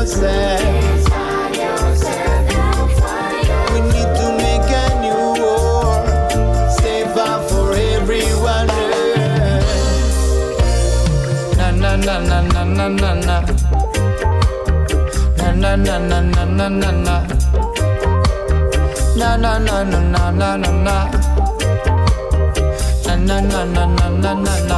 [0.00, 0.60] yourself.
[3.72, 6.00] We need to make a new war,
[6.80, 8.68] safer for everyone.
[11.56, 13.36] na Na na na na na na na na.
[15.36, 17.16] Na na na na na na na.
[19.18, 20.96] Na na na na na na na.
[23.04, 24.69] Na na na na na na na.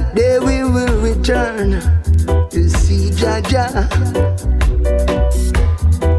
[0.00, 1.80] that day we will return
[2.48, 3.86] to see Jaja,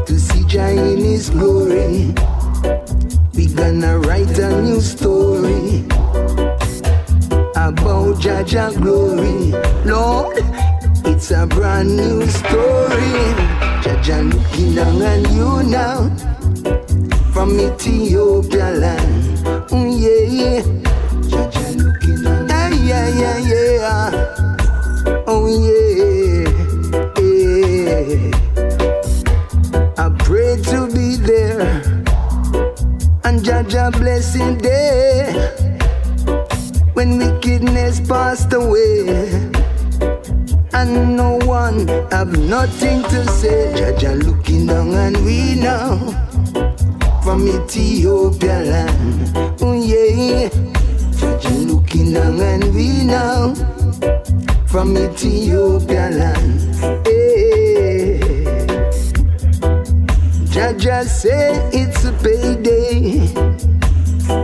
[0.06, 2.14] to see Jah in His glory.
[3.34, 5.84] We gonna write a new story
[7.56, 9.50] about Jaja glory,
[9.84, 10.38] Lord.
[11.04, 13.12] It's a brand new story.
[13.82, 16.08] Jaja looking down on you now
[17.32, 19.68] from Ethiopia land.
[19.72, 20.62] Oh yeah, yeah.
[21.32, 22.52] Jaja looking down.
[22.84, 25.24] Yeah, yeah, yeah yeah.
[25.26, 26.46] Oh yeah,
[27.18, 28.30] yeah.
[29.98, 31.82] I pray to be there
[33.24, 35.32] and judge a blessing there
[36.94, 39.08] when wickedness passed away
[40.74, 43.72] and no one have nothing to say.
[43.74, 45.98] Jaja looking down and we now
[47.24, 49.36] from Ethiopia land.
[49.60, 50.48] Oh yeah,
[51.18, 53.54] Jaja looking down and we now
[54.72, 56.60] from Ethiopia land.
[57.04, 58.18] Hey.
[60.48, 63.20] Jaja say it's a payday.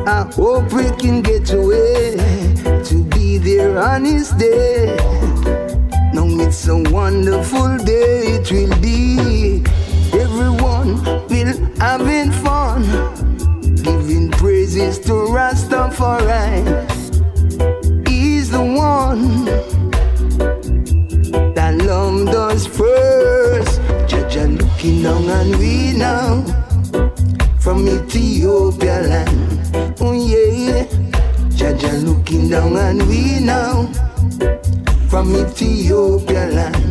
[0.07, 2.15] I hope we can get away
[2.85, 4.95] to be there on his day.
[6.13, 9.65] Now it's a wonderful day, it will be.
[10.13, 12.83] Everyone will having fun,
[13.83, 16.78] giving praises to Rastafari.
[32.59, 33.87] Down and we now
[35.09, 36.88] from Ethiopia land.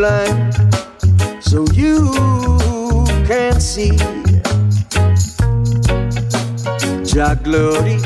[0.00, 0.54] blind
[1.42, 1.98] so you
[3.28, 3.92] can see.
[7.04, 7.98] Jah glory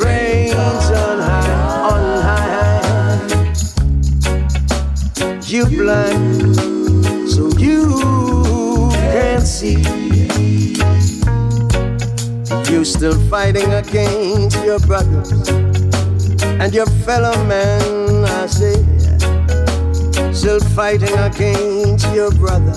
[0.00, 3.20] reigns on high, on high.
[5.52, 6.56] You blind
[7.34, 7.84] so you
[8.92, 9.82] can see.
[12.72, 15.48] You still fighting against your brothers
[16.62, 17.57] and your fellow men.
[20.98, 22.72] fighting against your brother.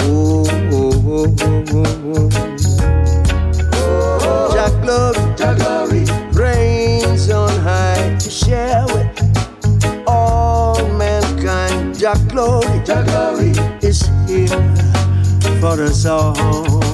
[0.00, 1.34] Oh, oh, oh,
[1.72, 2.30] oh,
[3.74, 4.52] oh.
[4.52, 11.98] Jah glory, Jah glory reigns on high to share with all mankind.
[11.98, 13.52] Jah glory, Jah glory
[13.82, 14.48] is here
[15.60, 16.85] for us all.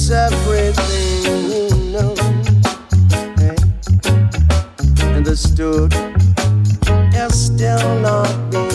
[0.00, 2.14] That's everything we know.
[3.36, 3.56] Hey.
[5.14, 5.92] Understood.
[7.12, 8.69] It's still not the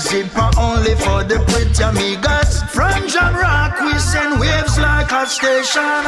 [0.00, 2.66] Zipper only for the pretty amigas.
[2.70, 6.02] From John Rock, we send waves like a station.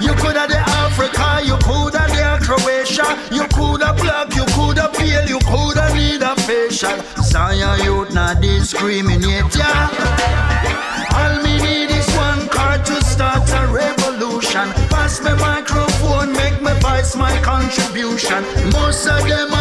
[0.00, 5.38] You coulda the Africa, you coulda the Croatia, you coulda black, you coulda pale, you
[5.40, 7.00] coulda need a facial.
[7.22, 9.64] Zion youth not discriminate ya.
[9.64, 11.16] Yeah.
[11.16, 14.68] All me need is one car to start a revolution.
[14.92, 18.44] Pass me microphone, make me voice my contribution.
[18.72, 19.57] Most of them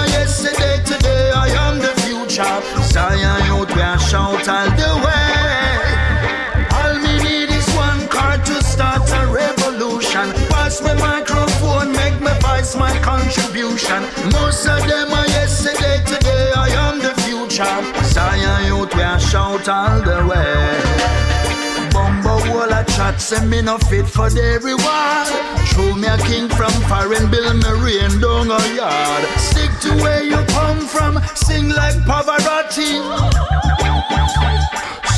[4.08, 5.84] shout all the way.
[6.78, 10.32] All me need is one card to start a revolution.
[10.48, 14.02] Pass me microphone, make me voice my contribution.
[14.32, 17.78] Most of them are yesterday, today I am the future.
[18.14, 21.90] Zion youth, we are shout all the way.
[21.92, 25.47] Bumbo wall a chat, say me no fit for the reward.
[25.78, 29.24] Show me a king from foreign, build me rain down a yard.
[29.38, 32.98] Stick to where you come from, sing like Pavarotti.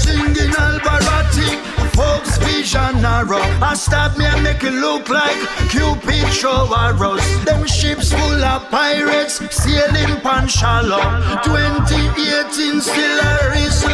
[0.03, 1.49] Singing Alvarati,
[1.95, 3.39] folks vision narrow.
[3.63, 7.23] I stab me and make it look like Cupid show arrows.
[7.45, 10.99] Them ships full of pirates sailing pan shallow.
[11.41, 13.39] 2018 still a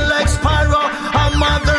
[0.10, 0.90] like Sparrow.
[1.14, 1.75] A modern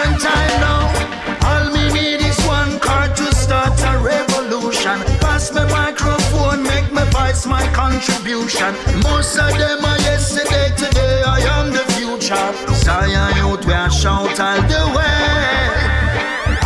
[7.47, 8.75] my contribution.
[9.03, 12.47] Most of them are yesterday, today I am the future.
[12.75, 15.67] Zion youth, we are shout all the way.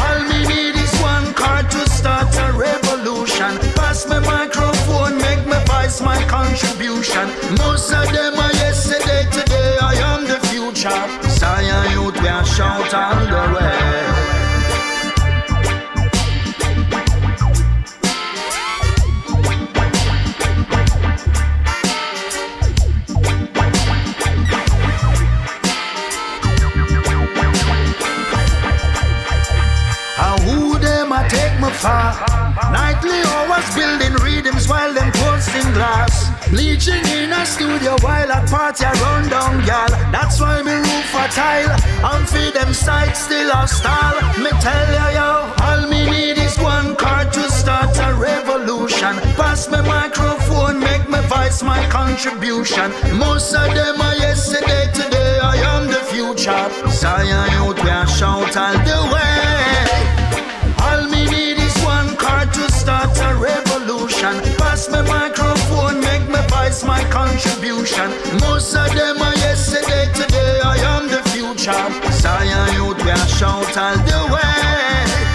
[0.05, 3.59] All me need is one card to start a revolution.
[3.75, 7.29] Pass me microphone, make me voice my contribution.
[7.59, 11.03] Most of them are yesterday, today I am the future.
[11.29, 13.90] Zion youth, we are shout all the way.
[33.61, 36.31] Hours building rhythms while them posting glass.
[36.49, 39.89] Bleaching in a studio while at party run down gal.
[40.11, 41.77] That's why me roof a tile.
[42.11, 44.17] And feed them sights still a style.
[44.39, 49.17] Me tell ya yo, all me need is one card to start a revolution.
[49.37, 52.91] Pass me microphone, make me voice my contribution.
[53.19, 56.65] Most of them are yesterday, today I am the future.
[56.89, 59.20] Zion youth, we are shout all the way.
[66.85, 68.11] My contribution.
[68.41, 72.13] Most of them are yesterday, today I am the future.
[72.13, 75.30] Zion youth, we are shout all the way.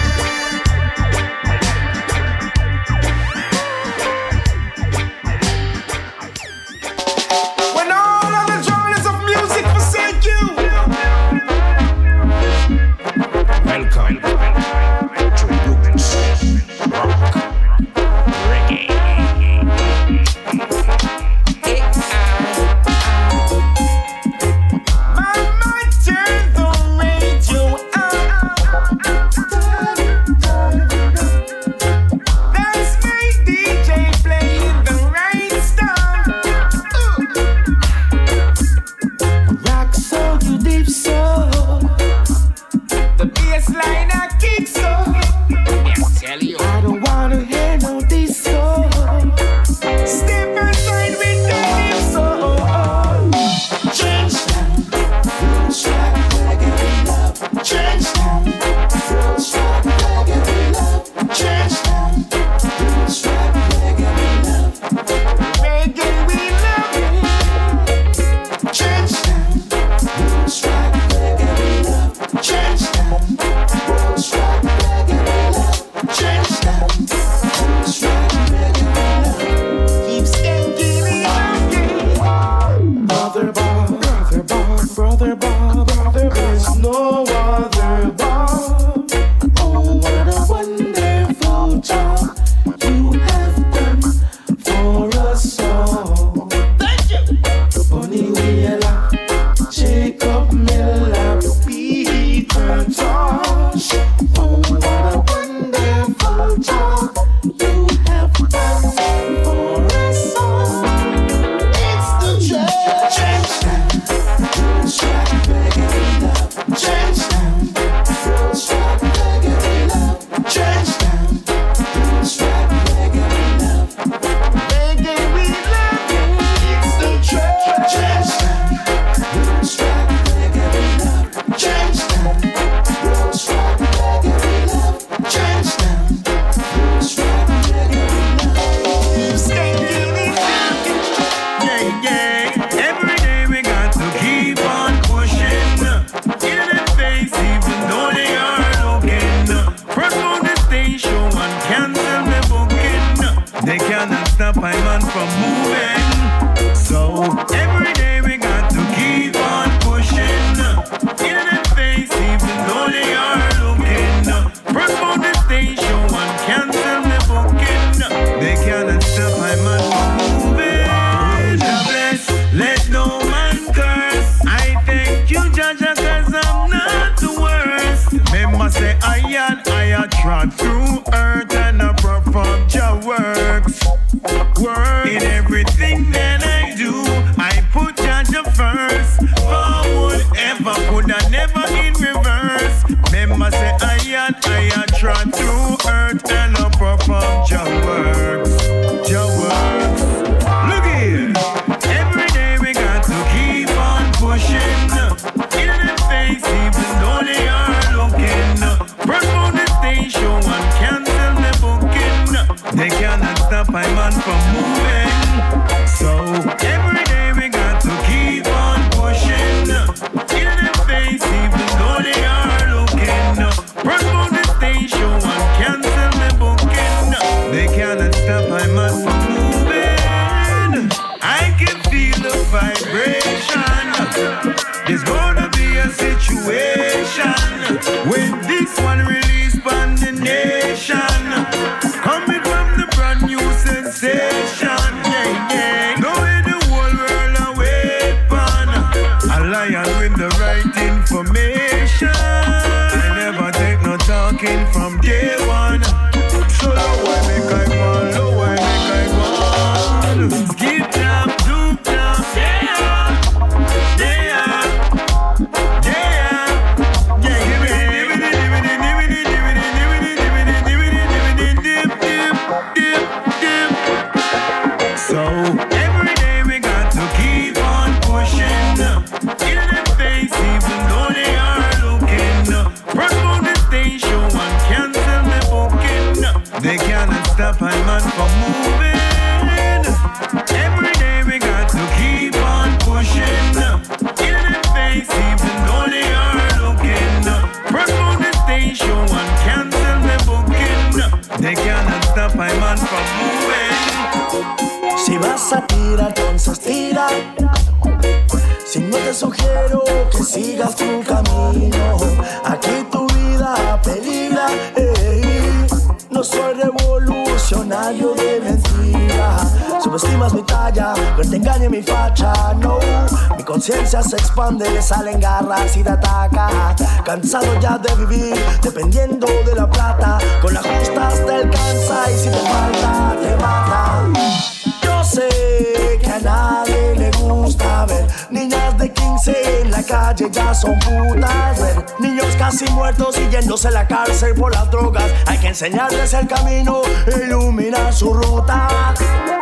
[345.56, 348.68] Enseñarles el camino, iluminar su ruta.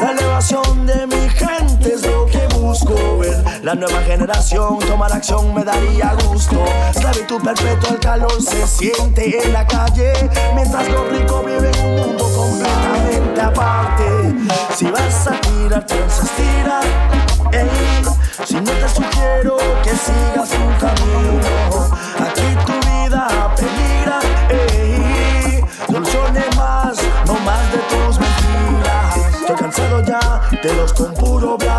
[0.01, 3.43] La elevación de mi gente es lo que busco ver.
[3.65, 6.65] La nueva generación tomar acción me daría gusto.
[6.91, 10.13] Esclavitud perpetua, el calor se siente en la calle.
[10.55, 14.35] Mientras los ricos viven un mundo completamente aparte.
[14.77, 16.81] Si vas a tirar, entonces tira.
[17.51, 17.69] Ey,
[18.45, 20.54] si no te sugiero que sigas
[30.65, 31.74] te los compuro blanco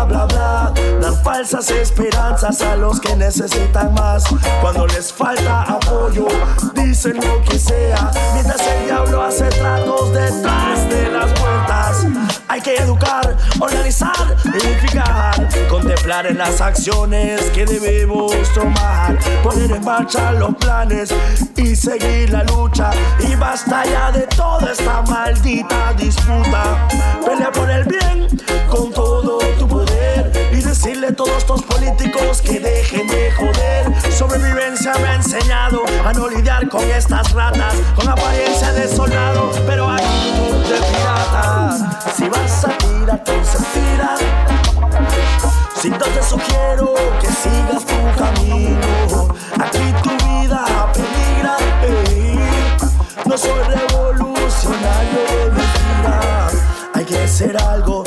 [1.26, 4.22] falsas esperanzas a los que necesitan más.
[4.60, 6.28] Cuando les falta apoyo,
[6.72, 8.12] dicen lo que sea.
[8.32, 12.06] Mientras el diablo hace tratos detrás de las puertas.
[12.46, 15.34] Hay que educar, organizar, edificar,
[15.68, 21.12] contemplar en las acciones que debemos tomar, poner en marcha los planes
[21.56, 22.92] y seguir la lucha.
[23.18, 26.86] Y basta ya de toda esta maldita disputa.
[27.26, 28.28] Pelea por el bien
[28.70, 29.85] con todo tu poder
[30.76, 34.12] decirle a todos estos políticos que dejen de joder.
[34.12, 39.88] Sobrevivencia me ha enseñado a no lidiar con estas ratas, con apariencia de soldado, pero
[39.88, 42.02] actitud de pirata.
[42.14, 44.16] Si vas a tirar, entonces tira.
[45.80, 51.56] Si no te sugiero que sigas tu camino, aquí tu vida peligra.
[53.24, 56.48] No soy revolucionario de mentira.
[56.92, 58.04] Hay que hacer algo,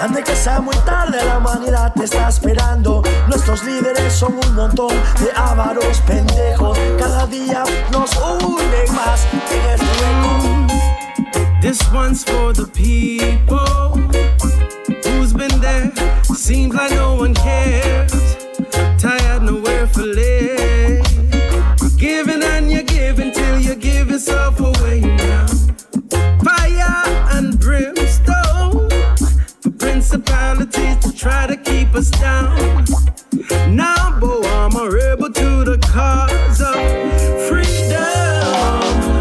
[0.00, 3.02] Antes que sea muy tarde, la humanidad te está esperando.
[3.28, 4.88] Nuestros líderes son un montón
[5.20, 6.78] de avaros pendejos.
[6.98, 10.66] Cada día nos unen más en este juego.
[11.60, 13.92] This one's for the people
[15.04, 15.92] who's been there.
[16.34, 18.38] Seems like no one cares.
[18.96, 21.04] Tired, nowhere for live.
[21.98, 24.79] Giving and you're giving till you give yourself away
[30.10, 32.84] municipalities to try to keep us down.
[33.74, 36.74] Now, boy, I'm a rebel to the cause of
[37.48, 38.00] freedom.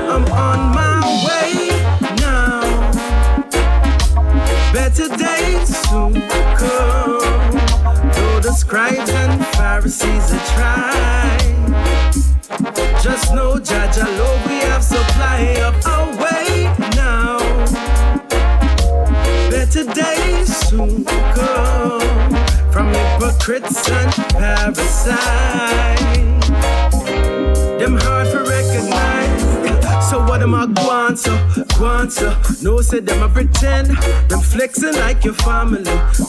[0.10, 1.70] I'm on my way
[2.18, 2.61] now.
[4.74, 6.14] Better days soon
[6.57, 7.20] come.
[8.14, 11.72] Though the scribes and Pharisees are trying.
[13.03, 16.64] Just know, Jaja, Lord, we have supply of our way
[16.95, 17.38] now.
[19.52, 20.18] Better days
[20.80, 21.99] to
[22.72, 25.10] from hypocrites and parasites.
[27.80, 30.10] Them hard for recognize.
[30.10, 31.18] So what am I going?
[31.18, 31.35] So
[31.80, 32.14] want.
[32.61, 33.88] No, say them I pretend.
[34.30, 35.84] Them flexing like your family,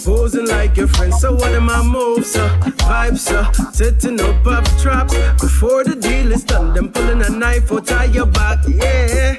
[0.04, 1.20] posing like your friends.
[1.20, 2.48] So what am I moves, sir?
[2.88, 5.14] Vibes, up, setting up up traps.
[5.40, 8.58] Before the deal is done, them pulling a knife out tie your back.
[8.68, 9.36] Yeah,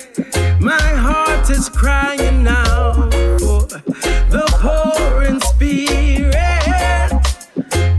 [0.59, 2.93] my heart is crying now
[3.39, 3.65] for
[4.29, 6.31] the poor spirit.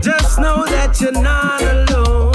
[0.01, 2.32] Just know that you're not alone.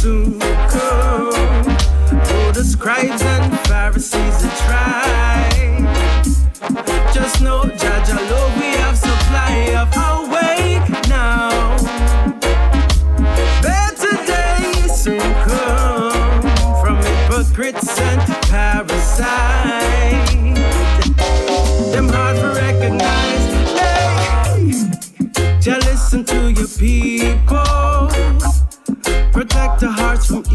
[0.00, 1.64] soon come.
[2.54, 5.50] The scribes and Pharisees that try.
[7.12, 7.99] Just know, just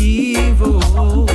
[0.05, 1.27] evil,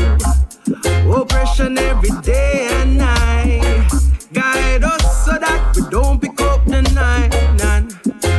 [1.13, 3.91] oppression every day and night.
[4.33, 7.33] Guide us so that we don't pick up the nine.
[7.63, 7.93] And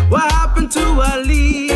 [0.10, 1.71] what happened to our leaders?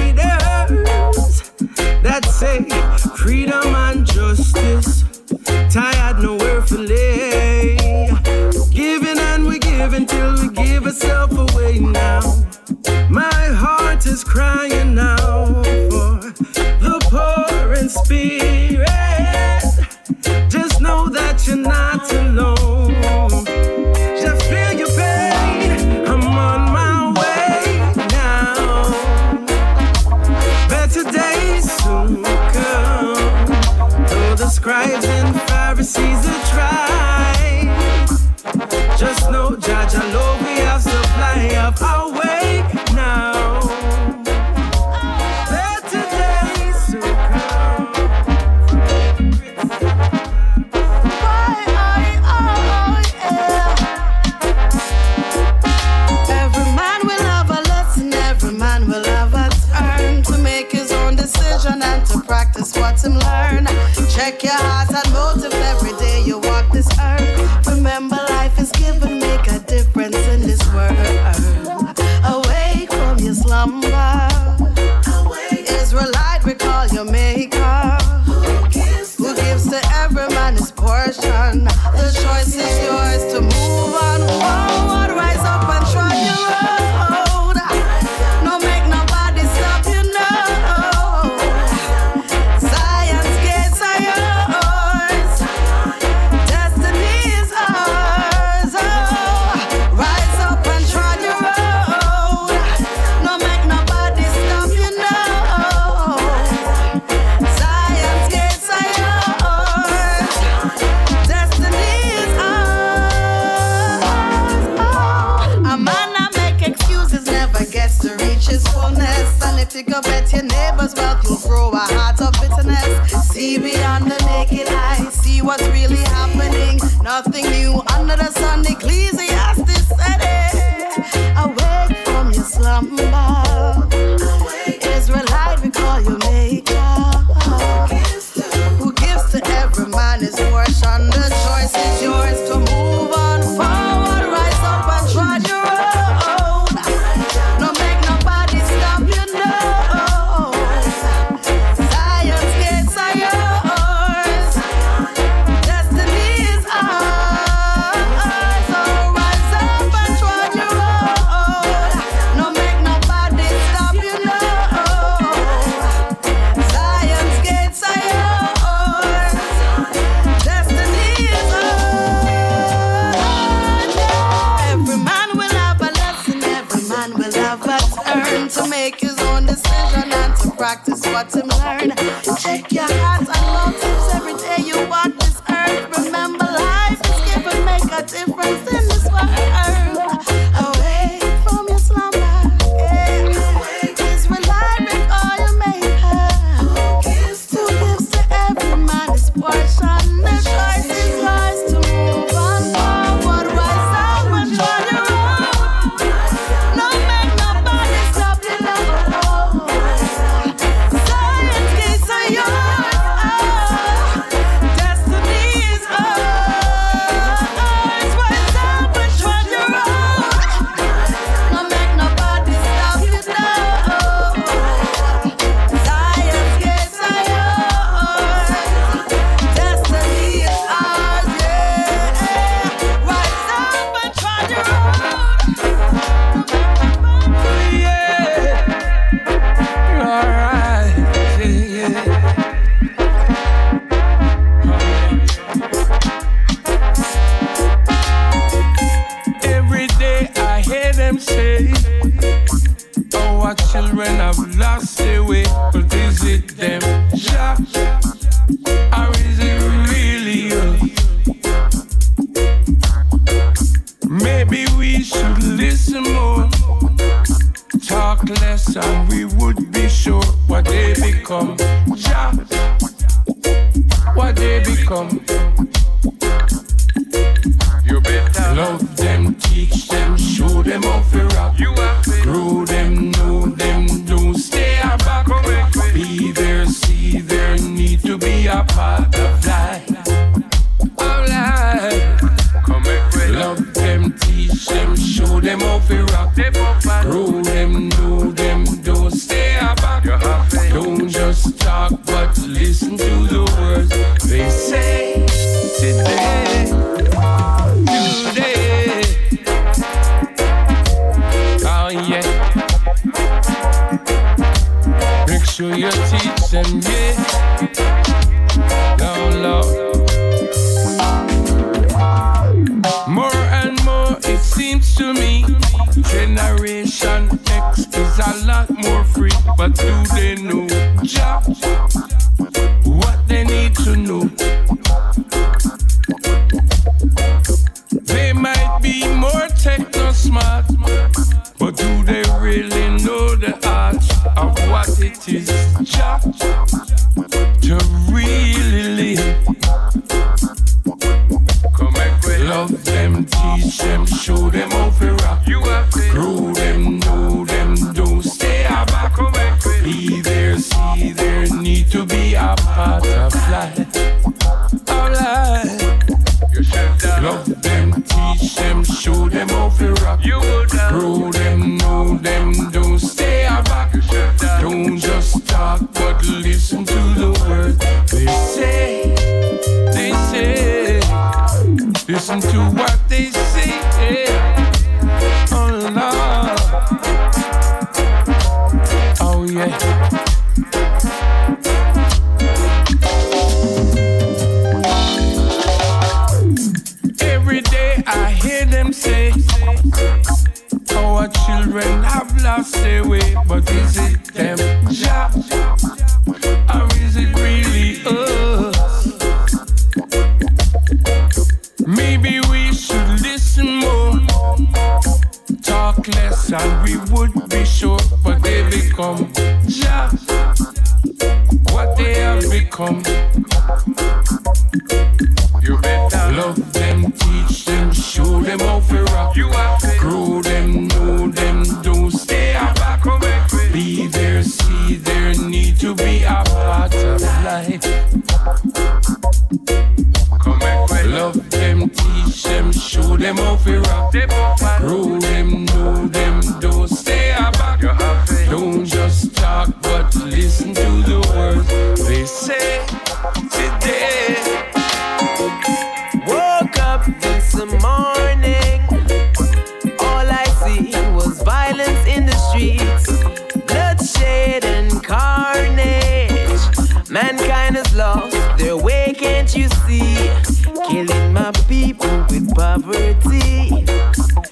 [472.85, 473.85] poverty.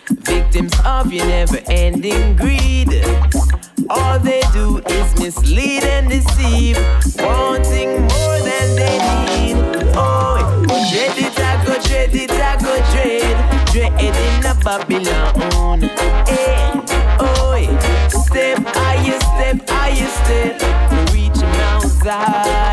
[0.10, 2.90] Victims of your never ending greed.
[3.90, 6.78] All they do is mislead and deceive,
[7.20, 8.98] wanting more than they
[9.28, 9.56] need.
[9.96, 13.68] Oh, dread it, I go dread it, I go dread.
[13.72, 15.84] Dread in a Babylon.
[15.84, 16.82] Eh, hey,
[17.20, 21.14] oh, step higher, step higher, step.
[21.14, 22.73] Reach Mount Zion.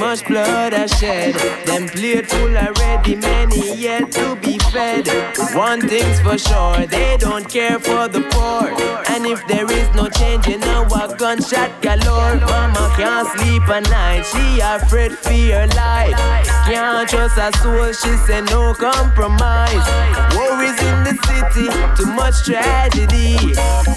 [0.00, 1.34] much blood I shed.
[1.66, 5.06] Them plate full already, many yet to be fed.
[5.54, 8.64] One thing's for sure, they don't care for the poor.
[9.12, 14.22] And if there is no change in our gunshot galore, Mama can't sleep at night,
[14.24, 16.16] she afraid for her life.
[16.64, 19.86] Can't trust her soul, she said no compromise.
[20.34, 23.36] Worries in the city, too much tragedy.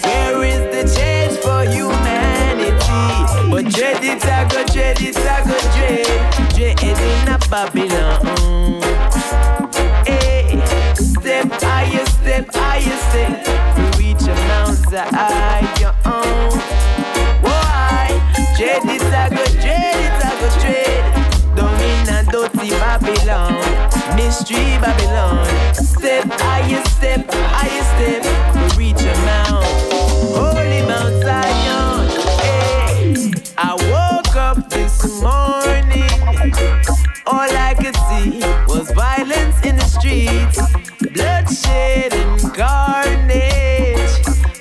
[0.04, 2.53] Where is the change for you, man?
[2.84, 2.90] G.
[3.52, 6.76] But Jedi Tago, Jedi Tago, J.
[6.82, 8.20] in a Babylon.
[8.26, 8.84] Mm.
[10.08, 10.62] Hey,
[10.96, 13.34] step higher, step higher, step.
[13.78, 15.66] We reach a Mount Zion.
[17.42, 18.08] Why?
[18.58, 20.64] Jedi Tago, Jedi Tago, J.
[21.56, 23.54] Domina Doti Babylon.
[24.16, 25.46] Mystery Babylon.
[25.74, 28.24] Step higher, step higher, step.
[28.78, 29.66] We reach a mount.
[30.36, 31.93] Holy Mount Zion.
[40.14, 40.62] Streets,
[41.00, 44.14] bloodshed and carnage.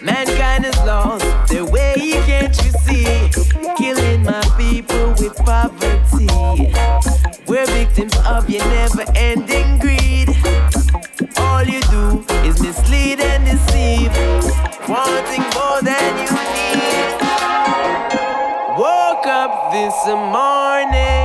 [0.02, 1.94] Mankind has lost their way,
[2.26, 3.30] can't you see?
[3.76, 6.28] Killing my people with poverty.
[7.46, 10.28] We're victims of your never ending greed.
[11.36, 14.12] All you do is mislead and deceive,
[14.88, 17.12] wanting more than you need.
[18.78, 21.21] Woke up this morning.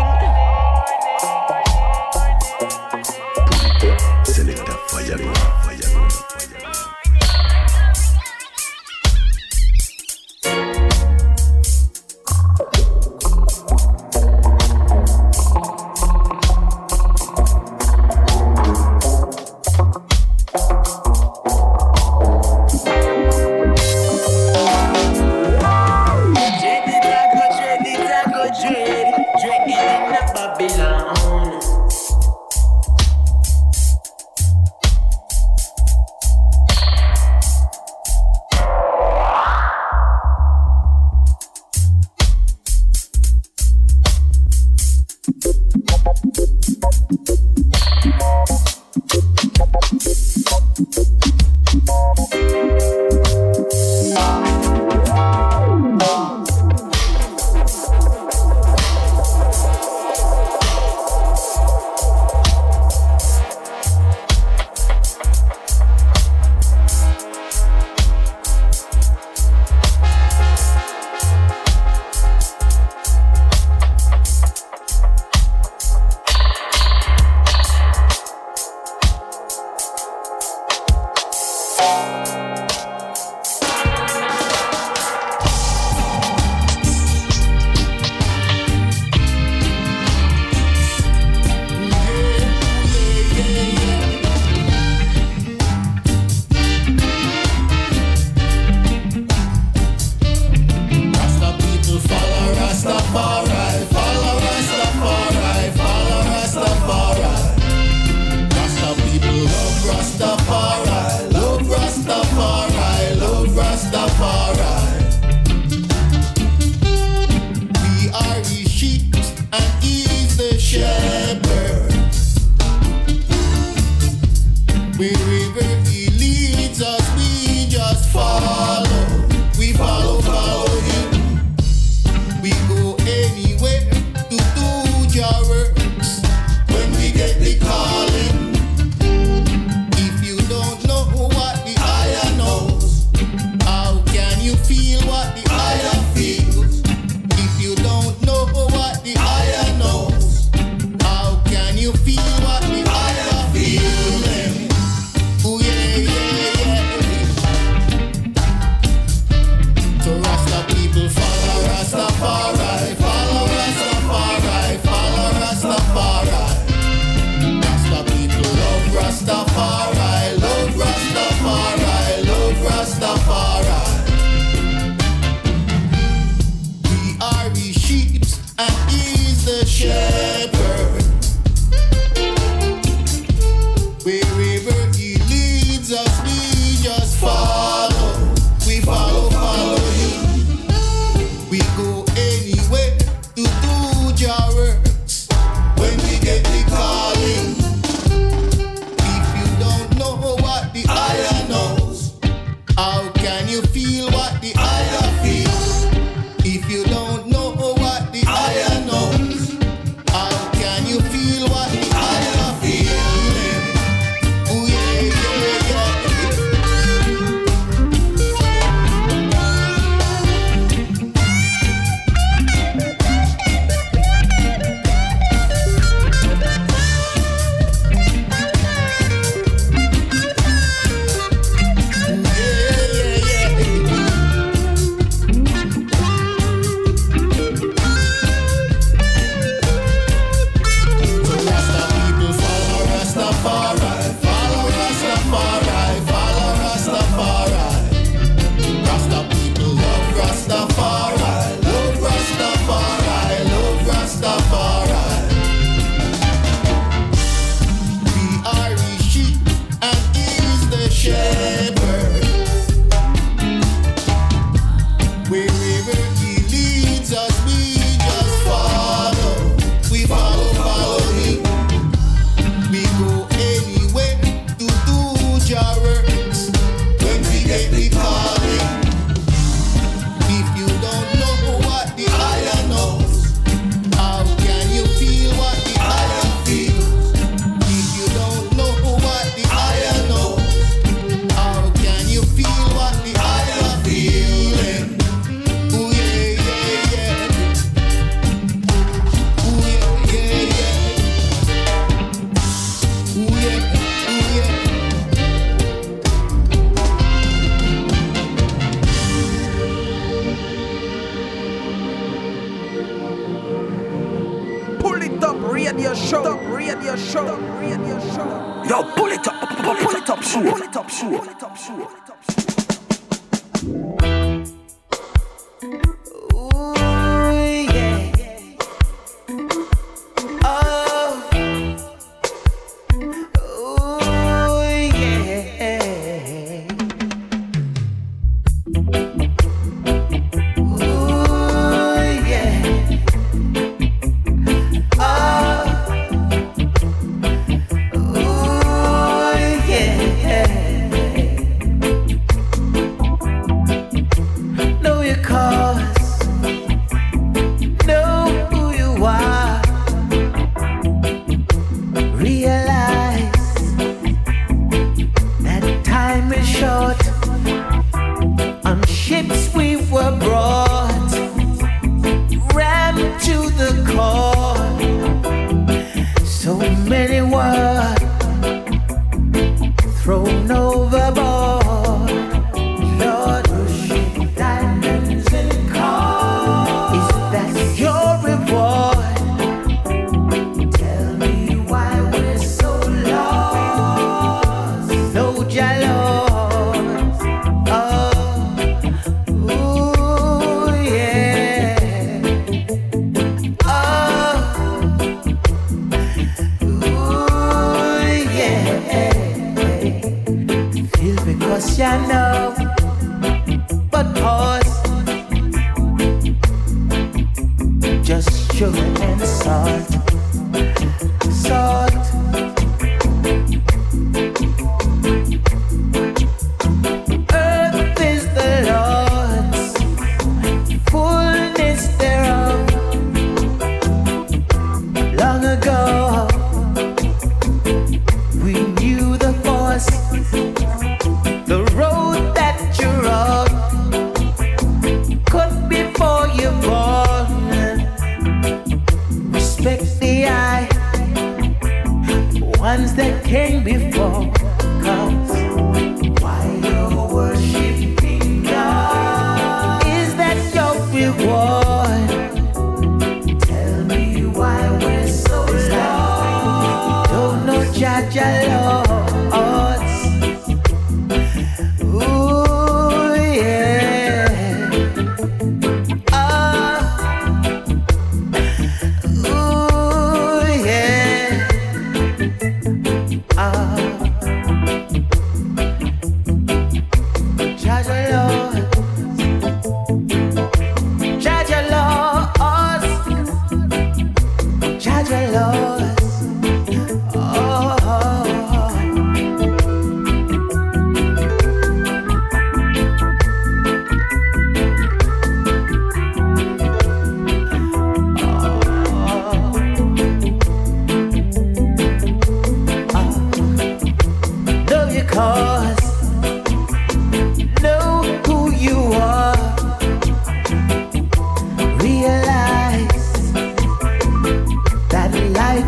[320.97, 322.36] Show, pull it up, show,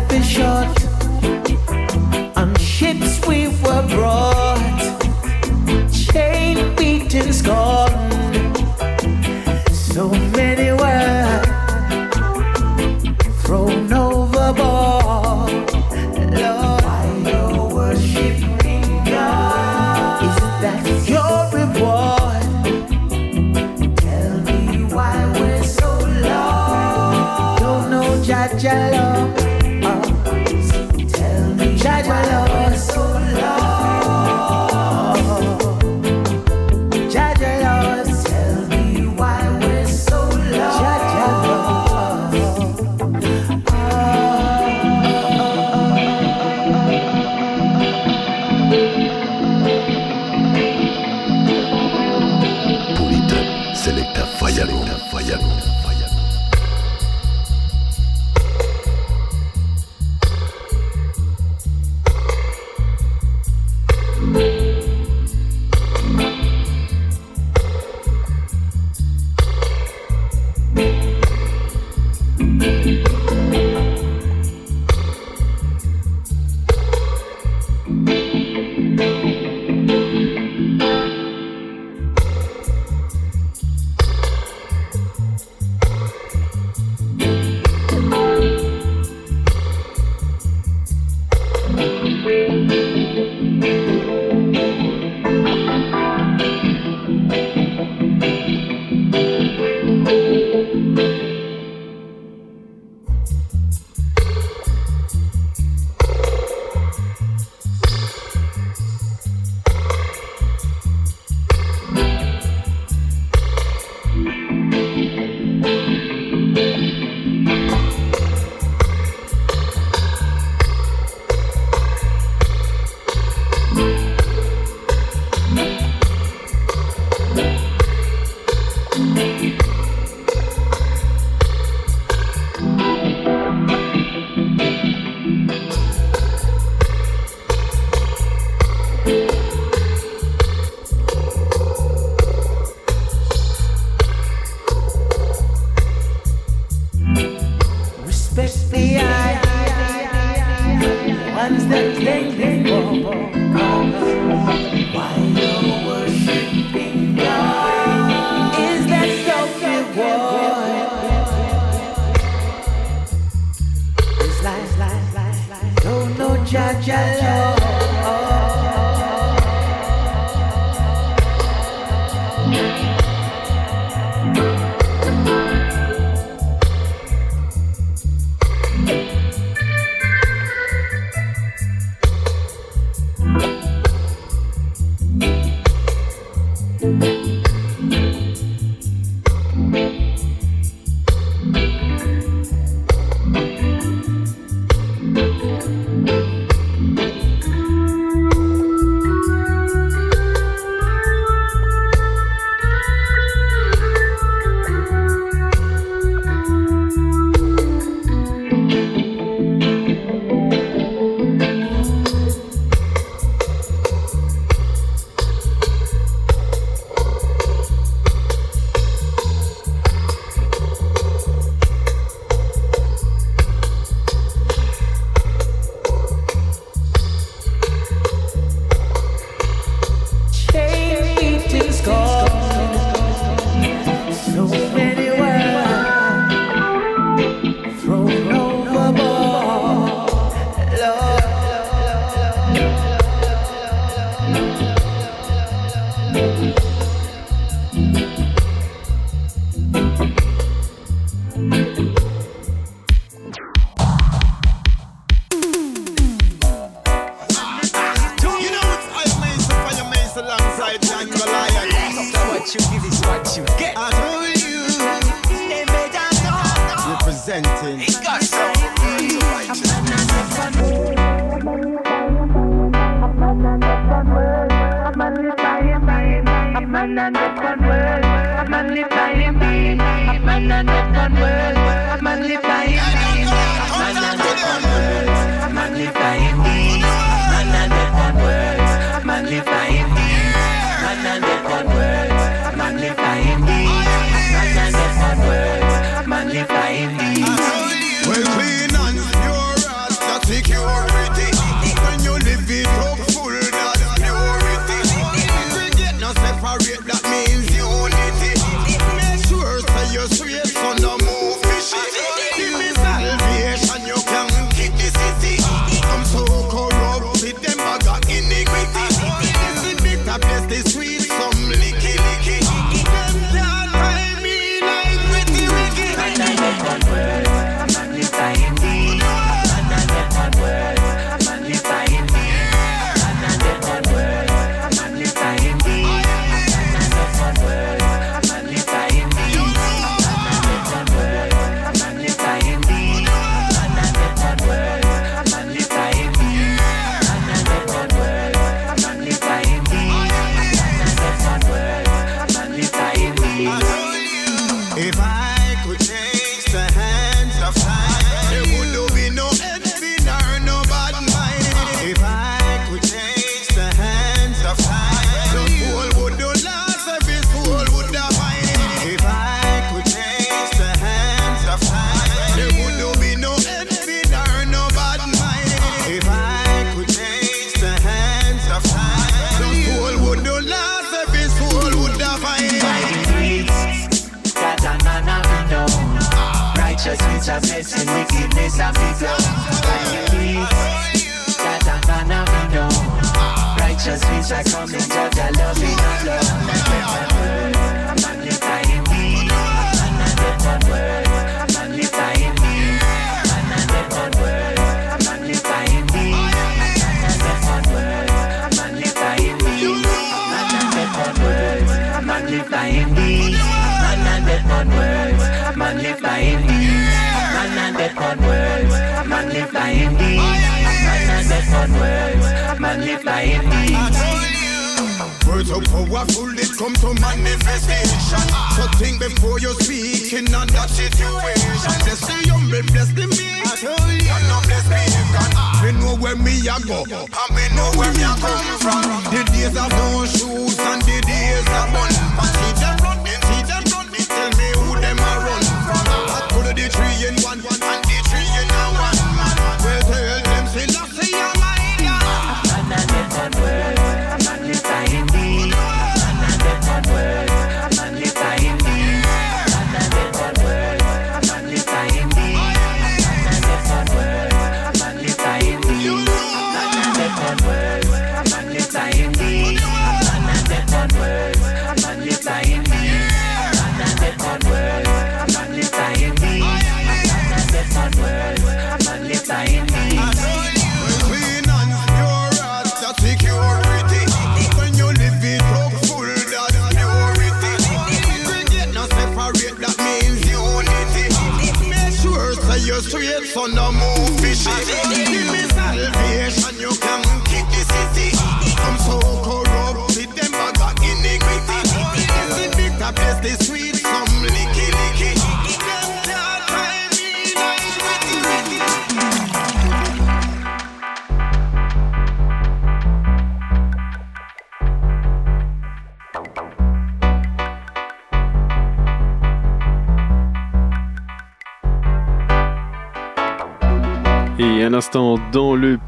[0.00, 0.80] life is short.
[2.58, 4.19] Ships we were brought.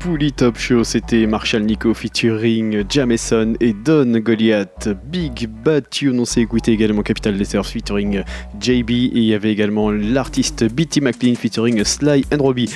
[0.02, 0.82] Pouli Top Show.
[0.82, 4.88] C'était Marshall Nico featuring Jameson et Don Goliath.
[5.04, 8.24] Big Bad Tune, on s'est écouté également Capital Letters featuring
[8.60, 12.74] JB et il y avait également l'artiste Bitty McLean featuring Sly and Robbie.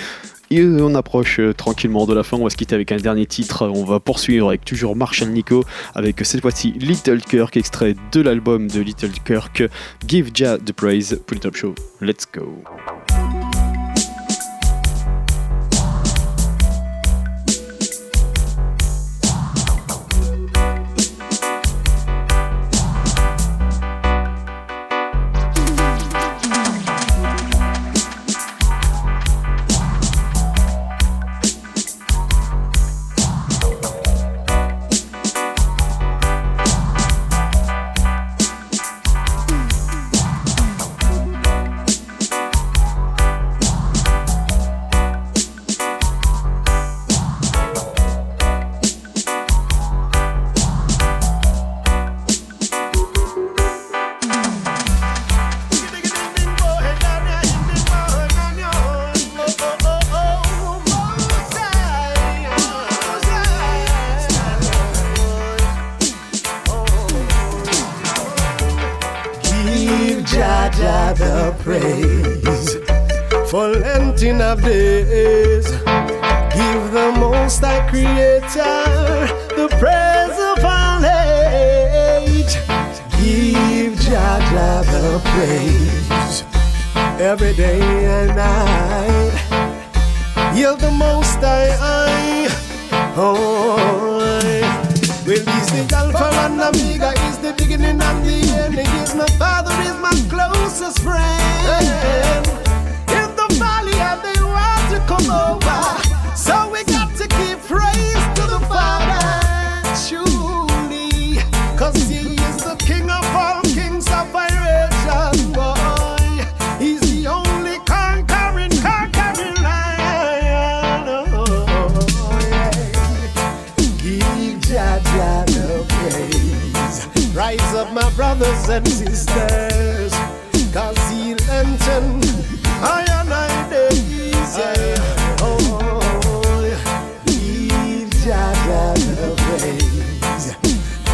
[0.53, 3.27] Et on approche euh, tranquillement de la fin, on va se quitter avec un dernier
[3.27, 5.65] titre, on va poursuivre avec toujours Marshall Nico,
[5.97, 9.65] avec cette fois-ci Little Kirk, extrait de l'album de Little Kirk,
[10.07, 11.75] Give Ja the Praise, pour le Top Show.
[12.01, 12.63] Let's go.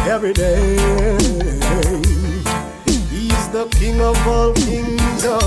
[0.05, 0.75] Every day.
[2.85, 5.23] He's the King of all kings.
[5.23, 5.43] Yeah.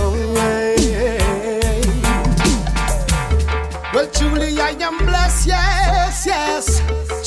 [3.92, 6.80] Well, truly I am blessed, yes, yes.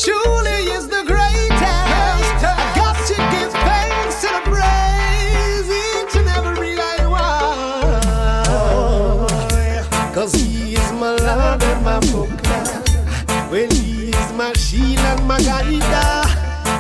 [0.04, 0.99] Truly is the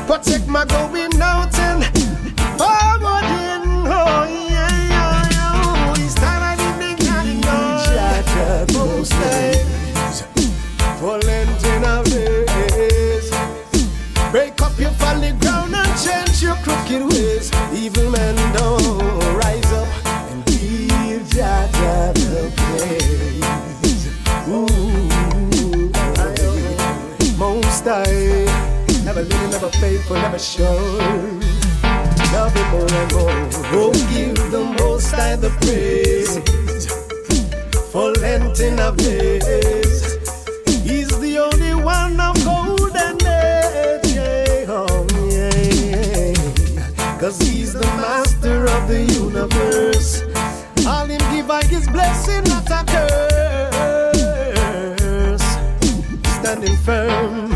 [0.09, 1.58] Protect my going out
[29.79, 30.75] faithful, never sure.
[32.33, 33.49] Love him more and more.
[33.81, 36.37] Oh, give the most high the praise
[37.91, 40.17] for lengthening of days.
[40.83, 44.13] He's the only one of golden age.
[44.13, 46.33] yeah, Oh, yeah.
[47.19, 50.21] Cause he's the master of the universe.
[50.87, 53.39] All him give I his blessing, not a curse.
[56.39, 57.55] Standing firm.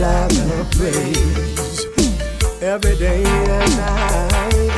[0.00, 1.84] Jah the praise
[2.62, 4.72] every day and night.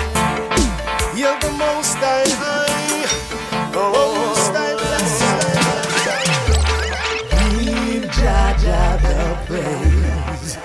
[1.14, 3.06] You're the Most High.
[3.72, 5.22] Oh, Most High blessed.
[7.30, 10.58] Give Jah Jah the praise.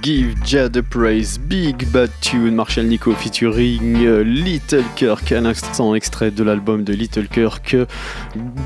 [0.00, 5.94] Give Jah the Praise, Big Bad Tune, Marshall Nico featuring euh, Little Kirk, à l'instant
[5.94, 7.76] extrait de l'album de Little Kirk,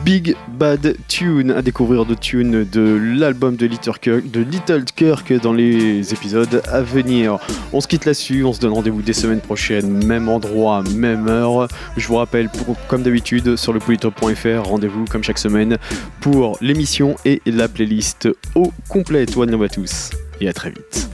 [0.04, 5.32] Big Bad Tune, à découvrir de tune de l'album de Little Kirk, de Little Kirk
[5.42, 7.38] dans les épisodes à venir.
[7.72, 11.66] On se quitte là-dessus, on se donne rendez-vous des semaines prochaines, même endroit, même heure.
[11.96, 12.48] Je vous rappelle,
[12.86, 15.76] comme d'habitude, sur le polytop.fr, rendez-vous comme chaque semaine
[16.20, 19.26] pour l'émission et la playlist au complet.
[19.36, 20.10] One love à tous
[20.40, 21.08] et à très vite.